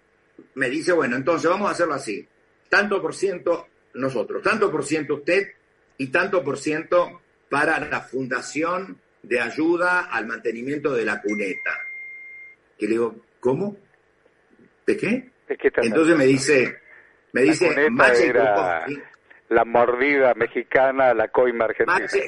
me 0.54 0.70
dice, 0.70 0.94
bueno, 0.94 1.16
entonces 1.16 1.50
vamos 1.50 1.68
a 1.68 1.72
hacerlo 1.72 1.96
así, 1.96 2.28
tanto 2.70 3.02
por 3.02 3.16
ciento 3.16 3.68
nosotros, 3.96 4.44
tanto 4.44 4.72
por 4.72 4.86
ciento 4.86 5.16
usted 5.16 5.48
y 5.98 6.08
tanto 6.08 6.44
por 6.44 6.60
ciento 6.60 7.22
para 7.50 7.80
la 7.80 8.02
Fundación 8.02 9.02
de 9.24 9.40
Ayuda 9.40 10.02
al 10.02 10.28
Mantenimiento 10.28 10.94
de 10.94 11.06
la 11.06 11.20
Cuneta. 11.20 11.80
Que 12.78 12.86
le 12.86 12.92
digo, 12.92 13.16
¿cómo? 13.40 13.78
¿De 14.86 14.98
qué? 14.98 15.30
Entonces 15.88 16.16
me 16.18 16.26
dice, 16.26 16.78
me 17.34 17.42
La 17.46 17.52
dice 17.52 17.90
Mache 17.92 18.28
era 18.28 18.54
Krukowski, 18.54 19.04
la 19.50 19.66
mordida 19.66 20.34
mexicana, 20.34 21.14
la 21.14 21.28
coima 21.30 21.66
argentina. 21.66 22.00
Mache, 22.00 22.24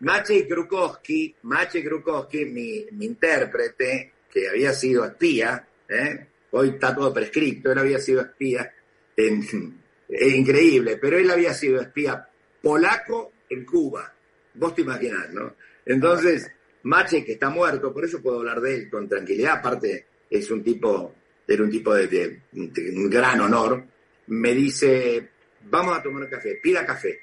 Mache 0.00 0.46
Krukowski, 0.48 1.36
Mache 1.42 1.82
Krukowski, 1.84 2.44
mi, 2.46 2.86
mi 2.92 3.06
intérprete, 3.06 4.12
que 4.30 4.48
había 4.48 4.72
sido 4.72 5.04
espía, 5.04 5.66
¿eh? 5.88 6.26
hoy 6.50 6.70
está 6.70 6.94
todo 6.94 7.12
prescripto, 7.14 7.72
él 7.72 7.78
había 7.78 7.98
sido 7.98 8.20
espía, 8.22 8.72
en- 9.16 9.78
es 10.08 10.34
increíble, 10.34 10.98
pero 11.00 11.18
él 11.18 11.30
había 11.30 11.54
sido 11.54 11.80
espía 11.80 12.28
polaco 12.62 13.32
en 13.48 13.64
Cuba, 13.64 14.12
vos 14.54 14.74
te 14.74 14.82
imaginás, 14.82 15.30
¿no? 15.32 15.54
Entonces, 15.86 16.50
Mache, 16.82 17.24
que 17.24 17.32
está 17.32 17.48
muerto, 17.50 17.92
por 17.92 18.04
eso 18.04 18.20
puedo 18.20 18.38
hablar 18.38 18.60
de 18.60 18.74
él 18.74 18.90
con 18.90 19.08
tranquilidad, 19.08 19.58
aparte 19.58 20.06
es 20.28 20.50
un 20.50 20.62
tipo, 20.62 21.14
era 21.46 21.62
un 21.62 21.70
tipo 21.70 21.94
de, 21.94 22.06
de- 22.08 22.40
de 22.52 22.90
un 22.96 23.08
gran 23.10 23.40
honor, 23.40 23.84
me 24.28 24.54
dice, 24.54 25.28
vamos 25.62 25.96
a 25.98 26.02
tomar 26.02 26.22
un 26.22 26.28
café, 26.30 26.58
pida 26.62 26.84
café, 26.86 27.18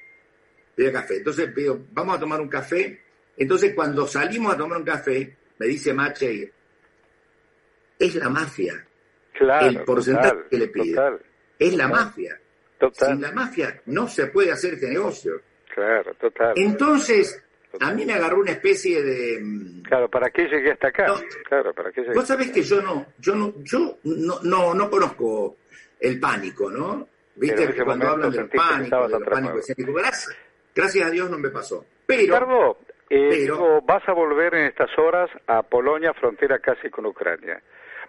pida 0.75 0.91
café. 0.91 1.17
Entonces 1.17 1.51
pido, 1.53 1.79
vamos 1.91 2.17
a 2.17 2.19
tomar 2.19 2.39
un 2.41 2.47
café. 2.49 3.01
Entonces 3.37 3.73
cuando 3.73 4.05
salimos 4.07 4.53
a 4.53 4.57
tomar 4.57 4.77
un 4.79 4.83
café, 4.85 5.35
me 5.57 5.67
dice 5.67 5.93
Mache, 5.93 6.51
es 7.97 8.15
la 8.15 8.29
mafia, 8.29 8.85
Claro, 9.33 9.67
el 9.67 9.83
porcentaje 9.83 10.29
total, 10.31 10.49
que 10.49 10.57
le 10.57 10.67
pide. 10.67 10.95
Total, 10.95 11.21
es 11.59 11.73
la 11.75 11.87
Total. 11.87 12.05
mafia. 12.05 12.39
total, 12.79 13.07
Sin 13.09 13.21
la 13.21 13.31
mafia 13.31 13.81
no 13.85 14.07
se 14.07 14.27
puede 14.27 14.51
hacer 14.51 14.73
este 14.75 14.89
negocio. 14.89 15.41
claro, 15.73 16.13
total. 16.15 16.53
Entonces, 16.57 17.41
a 17.79 17.91
mí 17.93 18.05
me 18.05 18.13
agarró 18.13 18.39
una 18.39 18.51
especie 18.51 19.01
de... 19.03 19.39
mm, 19.41 19.81
Claro, 19.83 20.09
¿para 20.09 20.29
qué 20.29 20.43
llegué 20.47 20.71
hasta 20.71 20.89
acá? 20.89 21.07
No. 21.07 21.15
Claro, 21.47 21.73
¿para 21.73 21.91
qué 21.91 22.01
llegué? 22.01 22.13
Vos 22.13 22.27
sabés 22.27 22.51
que 22.51 22.61
yo 22.61 22.81
no, 22.81 23.05
yo 23.19 23.35
no, 23.35 23.53
yo 23.63 23.97
no, 24.03 24.39
no, 24.43 24.73
no 24.73 24.89
conozco 24.89 25.57
el 25.99 26.19
pánico, 26.19 26.69
¿no? 26.69 27.07
Viste 27.35 27.73
que 27.73 27.83
cuando 27.83 28.07
hablan 28.09 28.31
del 28.31 28.49
pánico, 28.49 29.07
del 29.07 29.23
pánico 29.23 29.59
escénico, 29.59 29.93
gracias, 29.93 30.35
gracias 30.75 31.07
a 31.07 31.09
Dios 31.09 31.29
no 31.29 31.37
me 31.37 31.49
pasó. 31.49 31.85
Pero, 32.05 32.21
Ricardo, 32.21 32.77
eh, 33.09 33.27
pero- 33.29 33.41
digo, 33.55 33.81
vas 33.81 34.07
a 34.07 34.13
volver 34.13 34.53
en 34.55 34.65
estas 34.65 34.89
horas 34.97 35.29
a 35.47 35.63
Polonia, 35.63 36.13
frontera 36.13 36.59
casi 36.59 36.89
con 36.89 37.05
Ucrania. 37.05 37.61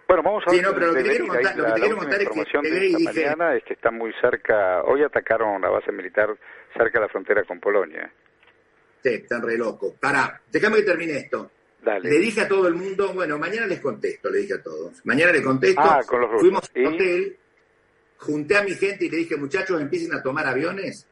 Bueno, 0.05 0.21
vamos 0.23 0.43
a 0.45 0.49
Sí, 0.49 0.57
ver 0.57 0.65
no, 0.65 0.73
pero 0.73 0.87
lo 0.87 0.93
que 0.95 1.03
te 1.03 1.09
quiero 1.09 1.27
contar- 1.27 1.51
ahí, 1.53 1.57
lo 1.57 1.63
que 1.63 1.69
la, 1.69 1.75
te 1.75 1.79
la 1.89 1.95
contar 1.95 2.21
es 2.21 2.29
que 2.29 2.35
de 2.61 2.85
esta 2.87 2.97
dije- 2.97 3.03
mañana 3.25 3.55
es 3.55 3.63
que 3.63 3.73
está 3.73 3.89
muy 3.91 4.13
cerca, 4.19 4.83
hoy 4.83 5.01
atacaron 5.03 5.61
la 5.61 5.69
base 5.69 5.91
militar 5.93 6.35
cerca 6.77 6.99
de 6.99 7.05
la 7.05 7.09
frontera 7.09 7.43
con 7.45 7.59
Polonia. 7.61 8.11
Sí, 9.03 9.09
están 9.09 9.41
re 9.41 9.57
locos. 9.57 9.93
Pará, 9.99 10.41
déjame 10.51 10.77
que 10.77 10.83
termine 10.83 11.17
esto. 11.17 11.51
Dale. 11.83 12.09
Le 12.09 12.19
dije 12.19 12.41
a 12.41 12.47
todo 12.47 12.67
el 12.67 12.75
mundo, 12.75 13.13
bueno, 13.13 13.37
mañana 13.37 13.67
les 13.67 13.81
contesto, 13.81 14.29
le 14.29 14.39
dije 14.39 14.53
a 14.53 14.63
todos. 14.63 14.93
Mañana 15.03 15.33
les 15.33 15.41
contesto. 15.41 15.81
Ah, 15.83 16.01
con 16.07 16.21
los. 16.21 16.39
Fuimos 16.39 16.71
al 16.75 16.85
hotel, 16.87 17.37
junté 18.17 18.57
a 18.57 18.63
mi 18.63 18.71
gente 18.71 19.05
y 19.05 19.09
le 19.09 19.17
dije, 19.17 19.35
muchachos, 19.35 19.81
empiecen 19.81 20.13
a 20.13 20.23
tomar 20.23 20.47
aviones, 20.47 21.05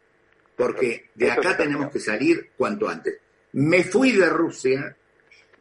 porque 0.55 1.09
de 1.13 1.29
acá 1.29 1.57
tenemos 1.57 1.81
bien. 1.81 1.91
que 1.91 1.99
salir 1.99 2.49
cuanto 2.55 2.87
antes. 2.87 3.19
Me 3.53 3.83
fui 3.83 4.13
de 4.13 4.29
Rusia, 4.29 4.95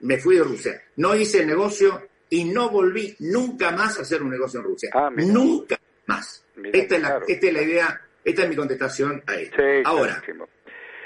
me 0.01 0.19
fui 0.19 0.37
de 0.37 0.45
Rusia, 0.45 0.83
no 0.97 1.17
hice 1.17 1.41
el 1.41 1.49
negocio 1.49 2.09
y 2.29 2.45
no 2.45 2.71
volví 2.71 3.17
nunca 3.19 3.73
más 3.73 3.99
a 3.99 4.03
hacer 4.03 4.23
un 4.23 4.31
negocio 4.31 4.61
en 4.61 4.67
Rusia. 4.67 4.91
Ah, 4.95 5.11
nunca 5.15 5.79
más. 6.07 6.45
Mira, 6.55 6.79
esta, 6.79 6.97
es 6.97 7.03
la, 7.03 7.21
esta 7.27 7.47
es 7.49 7.53
la 7.53 7.63
idea, 7.63 8.01
esta 8.25 8.43
es 8.45 8.49
mi 8.49 8.57
contestación 8.57 9.23
a 9.27 9.35
esto. 9.35 9.57
Sí, 9.57 9.83
Ahora, 9.85 10.15
clarísimo. 10.15 10.49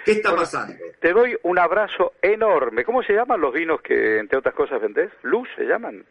¿Qué 0.05 0.13
está 0.13 0.35
pasando? 0.35 0.77
Te 1.01 1.13
doy 1.13 1.37
un 1.43 1.59
abrazo 1.59 2.15
enorme. 2.23 2.85
¿Cómo 2.85 3.03
se 3.03 3.13
llaman 3.13 3.41
los 3.41 3.53
vinos 3.53 3.81
que, 3.83 4.19
entre 4.19 4.39
otras 4.39 4.55
cosas, 4.55 4.81
vendés? 4.81 5.11
¿Luz 5.23 5.49
se 5.57 5.65
llaman? 5.65 6.05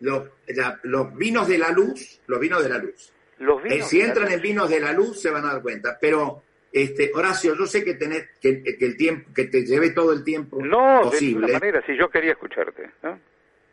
Los, 0.00 0.28
la- 0.48 0.78
los 0.84 1.14
vinos 1.16 1.46
de 1.48 1.58
la 1.58 1.70
luz, 1.70 2.20
los 2.26 2.40
vinos 2.40 2.62
de 2.62 2.68
la 2.68 2.78
luz. 2.78 3.12
Los 3.38 3.62
Eh, 3.64 3.82
si 3.82 4.00
entran 4.00 4.30
en 4.30 4.40
vinos 4.40 4.68
de 4.68 4.80
la 4.80 4.92
luz 4.92 5.20
se 5.20 5.30
van 5.30 5.44
a 5.44 5.52
dar 5.54 5.62
cuenta. 5.62 5.98
Pero, 6.00 6.42
este, 6.72 7.10
Horacio, 7.14 7.54
yo 7.56 7.66
sé 7.66 7.82
que 7.84 7.94
tenés, 7.94 8.28
que, 8.40 8.62
que 8.62 8.84
el 8.86 8.96
tiempo, 8.96 9.30
que 9.34 9.44
te 9.46 9.64
lleve 9.64 9.90
todo 9.90 10.12
el 10.12 10.22
tiempo 10.24 10.58
No, 10.64 10.98
de 10.98 11.04
posible, 11.04 11.34
ninguna 11.40 11.52
manera, 11.58 11.82
si 11.86 11.96
yo 11.96 12.08
quería 12.08 12.32
escucharte. 12.32 12.90
¿no? 13.02 13.18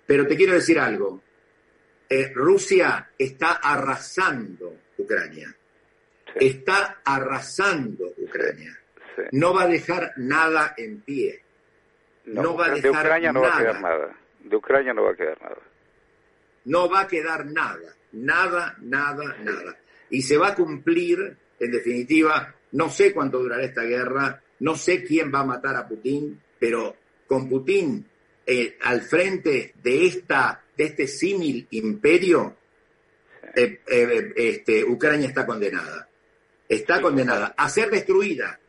pero 0.06 0.26
te 0.26 0.36
quiero 0.38 0.54
decir 0.54 0.80
algo. 0.80 1.22
Eh, 2.10 2.32
Rusia 2.34 3.10
está 3.18 3.60
arrasando 3.62 4.74
Ucrania. 4.98 5.54
Sí, 6.40 6.48
Está 6.48 7.02
arrasando 7.04 8.14
Ucrania. 8.18 8.78
Sí. 9.18 9.24
No 9.32 9.54
va 9.54 9.64
a 9.64 9.68
dejar 9.68 10.14
nada 10.16 10.74
en 10.78 11.02
pie. 11.02 11.42
no 12.26 12.56
va 12.56 12.68
a 12.68 12.70
de 12.70 12.82
dejar 12.82 13.06
Ucrania 13.06 13.32
no 13.34 13.42
va 13.42 13.48
a 13.48 13.50
nada. 13.50 13.62
quedar 13.62 13.82
nada. 13.82 14.16
De 14.44 14.56
Ucrania 14.56 14.94
no 14.94 15.04
va 15.04 15.12
a 15.12 15.16
quedar 15.16 15.42
nada. 15.42 15.58
No 16.66 16.90
va 16.90 17.02
a 17.02 17.08
quedar 17.08 17.46
nada. 17.46 17.96
Nada, 18.14 18.76
nada, 18.82 19.36
nada. 19.44 19.78
Y 20.10 20.22
se 20.22 20.38
va 20.38 20.50
a 20.50 20.56
cumplir, 20.56 21.38
en 21.60 21.72
definitiva, 21.72 22.54
no 22.72 22.90
sé 22.90 23.14
cuánto 23.14 23.40
durará 23.40 23.64
esta 23.64 23.84
guerra, 23.84 24.42
no 24.60 24.76
sé 24.76 25.04
quién 25.04 25.34
va 25.34 25.40
a 25.40 25.46
matar 25.46 25.76
a 25.76 25.88
Putin, 25.88 26.42
pero 26.60 26.96
con 27.28 27.50
Putin 27.50 28.06
eh, 28.46 28.78
al 28.82 29.02
frente 29.02 29.74
de 29.84 30.06
esta 30.06 30.64
de 30.78 30.86
este 30.86 31.08
símil 31.08 31.68
imperio, 31.72 32.56
eh, 33.56 33.82
eh, 33.88 34.34
este, 34.36 34.84
Ucrania 34.84 35.28
está 35.28 35.46
condenada. 35.46 36.08
Está 36.70 37.02
condenada 37.02 37.56
a 37.58 37.68
ser 37.70 37.90
destruida, 37.90 38.60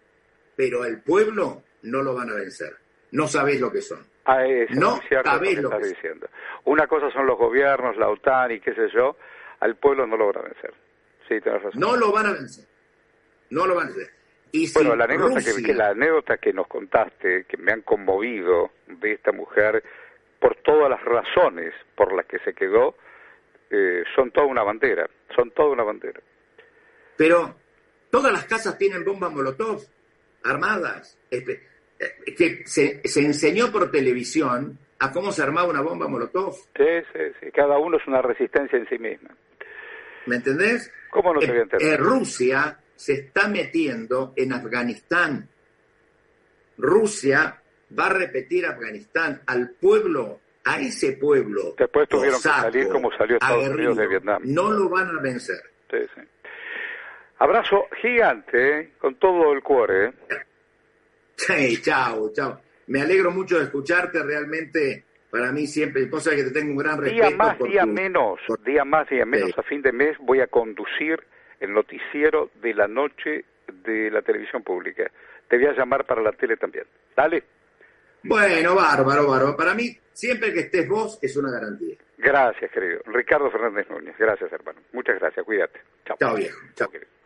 pero 0.59 0.85
el 0.85 1.01
pueblo 1.03 1.63
no 1.83 2.03
lo 2.03 2.17
van 2.17 2.31
a 2.31 2.35
vencer. 2.35 2.75
No 3.13 3.29
sabés 3.29 3.61
lo 3.61 3.71
que 3.71 3.81
son. 3.81 4.05
Ah, 4.25 4.43
no 4.71 4.99
sabés 5.09 5.63
lo 5.63 5.71
que, 5.71 5.77
estás 5.77 5.89
diciendo. 5.89 6.29
Una 6.65 6.89
cosa 6.89 7.13
son 7.13 7.27
los 7.29 7.39
gobiernos, 7.39 7.97
la 7.97 8.09
OTAN 8.09 8.51
y 8.51 8.61
qué 8.61 8.75
sé 8.75 8.89
yo, 8.93 9.17
al 9.61 9.77
pueblo 9.77 10.05
no 10.09 10.17
lo 10.17 10.27
van 10.27 10.39
a 10.39 10.49
vencer. 10.49 10.75
Sí, 11.29 11.41
tenés 11.41 11.63
razón. 11.63 11.81
No 11.81 11.97
lo 11.97 12.11
van 12.11 12.27
a 12.27 12.33
vencer. 12.33 12.65
No 13.51 13.69
lo 13.69 13.77
van 13.77 13.87
a 13.87 13.91
vencer. 13.91 14.13
Y 14.51 14.73
bueno, 14.73 14.97
la 14.97 15.05
anécdota, 15.05 15.41
que, 15.41 15.75
la 15.75 15.91
anécdota 15.91 16.39
que 16.39 16.53
nos 16.53 16.67
contaste, 16.67 17.45
que 17.45 17.57
me 17.57 17.71
han 17.71 17.83
conmovido 17.83 18.73
de 18.89 19.13
esta 19.13 19.31
mujer, 19.31 19.85
por 20.41 20.57
todas 20.57 20.91
las 20.91 21.05
razones 21.05 21.73
por 21.95 22.13
las 22.17 22.27
que 22.27 22.41
se 22.41 22.53
quedó, 22.53 22.97
eh, 23.71 24.03
son 24.17 24.33
toda 24.33 24.49
una 24.49 24.65
bandera, 24.65 25.09
son 25.37 25.53
toda 25.53 25.69
una 25.69 25.85
bandera. 25.85 26.21
Pero 27.17 27.55
todas 28.11 28.33
las 28.33 28.45
casas 28.47 28.77
tienen 28.77 29.05
bombas 29.05 29.31
Molotov 29.31 29.83
armadas. 30.45 31.19
Este, 31.31 31.63
eh, 31.99 32.35
que 32.37 32.63
se, 32.67 33.01
se 33.05 33.21
enseñó 33.21 33.73
por 33.73 33.91
televisión 33.91 34.79
a 35.01 35.13
cómo 35.13 35.33
se 35.33 35.43
armaba 35.43 35.69
una 35.69 35.81
bomba 35.81 36.09
Molotov. 36.09 36.55
Sí, 36.77 36.85
sí, 37.13 37.21
sí. 37.41 37.51
Cada 37.53 37.79
uno 37.79 37.99
es 37.99 38.07
una 38.07 38.23
resistencia 38.23 38.79
en 38.79 38.89
sí 38.89 38.99
misma. 38.99 39.31
¿Me 40.27 40.37
entendés? 40.37 40.93
¿Cómo 41.11 41.33
no 41.33 41.41
te 41.41 41.47
voy 41.47 41.59
a 41.59 41.63
entender? 41.63 41.89
Eh, 41.89 41.97
Rusia 41.97 42.79
se 42.95 43.15
está 43.15 43.49
metiendo 43.49 44.33
en 44.37 44.53
Afganistán. 44.53 45.49
Rusia 46.77 47.63
va 47.99 48.07
a 48.07 48.13
repetir 48.13 48.67
Afganistán 48.67 49.41
al 49.47 49.71
pueblo, 49.71 50.41
a 50.65 50.81
ese 50.81 51.13
pueblo. 51.13 51.75
Después 51.79 52.09
tuvieron 52.09 52.41
que 52.41 52.49
salir 52.49 52.89
como 52.89 53.11
salió 53.13 53.37
Estados 53.37 53.69
Unidos 53.69 53.97
de 53.97 54.07
Vietnam. 54.07 54.43
No 54.45 54.71
lo 54.71 54.89
van 54.89 55.17
a 55.17 55.21
vencer. 55.21 55.61
Sí, 55.91 55.99
sí. 56.15 56.21
Abrazo 57.39 57.87
gigante, 58.01 58.81
¿eh? 58.81 58.93
con 58.99 59.17
todo 59.17 59.53
el 59.53 59.63
cuore. 59.63 60.07
¿eh? 60.07 60.13
Sí, 61.37 61.81
chao, 61.83 62.33
chao. 62.33 62.61
Me 62.89 63.03
alegro 63.03 63.31
mucho 63.31 63.59
de 63.59 63.65
escucharte, 63.65 64.23
realmente 64.23 65.05
para 65.31 65.53
mí 65.53 65.67
siempre, 65.67 66.09
cosa 66.09 66.35
que 66.35 66.43
te 66.45 66.51
tengo 66.51 66.73
un 66.73 66.79
gran 66.79 67.01
respeto. 67.01 67.29
Día 67.29 67.37
más, 67.37 67.59
día 67.59 67.87
menos, 67.87 68.41
día 68.65 68.85
más, 68.85 69.09
día 69.09 69.27
menos, 69.27 69.57
a 69.59 69.63
fin 69.63 69.83
de 69.83 69.93
mes 69.93 70.17
voy 70.21 70.41
a 70.41 70.47
conducir 70.47 71.23
el 71.61 71.73
noticiero 71.73 72.51
de 72.63 72.75
la 72.75 72.89
noche 72.89 73.45
de 73.85 74.11
la 74.11 74.23
televisión 74.23 74.63
pública. 74.63 75.11
Te 75.49 75.59
voy 75.59 75.67
a 75.67 75.73
llamar 75.73 76.07
para 76.07 76.23
la 76.23 76.33
tele 76.33 76.57
también. 76.57 76.85
Dale. 77.15 77.45
Bueno, 78.23 78.75
bárbaro, 78.75 79.29
bárbaro. 79.29 79.57
Para 79.57 79.75
mí, 79.75 79.97
siempre 80.13 80.53
que 80.53 80.61
estés 80.61 80.89
vos 80.89 81.19
es 81.23 81.37
una 81.37 81.51
garantía. 81.51 81.97
Gracias, 82.17 82.71
querido. 82.71 83.01
Ricardo 83.07 83.51
Fernández 83.51 83.89
Núñez. 83.89 84.17
Gracias, 84.19 84.53
hermano. 84.53 84.81
Muchas 84.93 85.19
gracias. 85.21 85.45
Cuídate. 85.45 85.81
Chao. 86.05 86.17
Chao, 86.19 86.37
viejo. 86.37 86.59
Chao, 86.75 86.89
querido. 86.89 87.18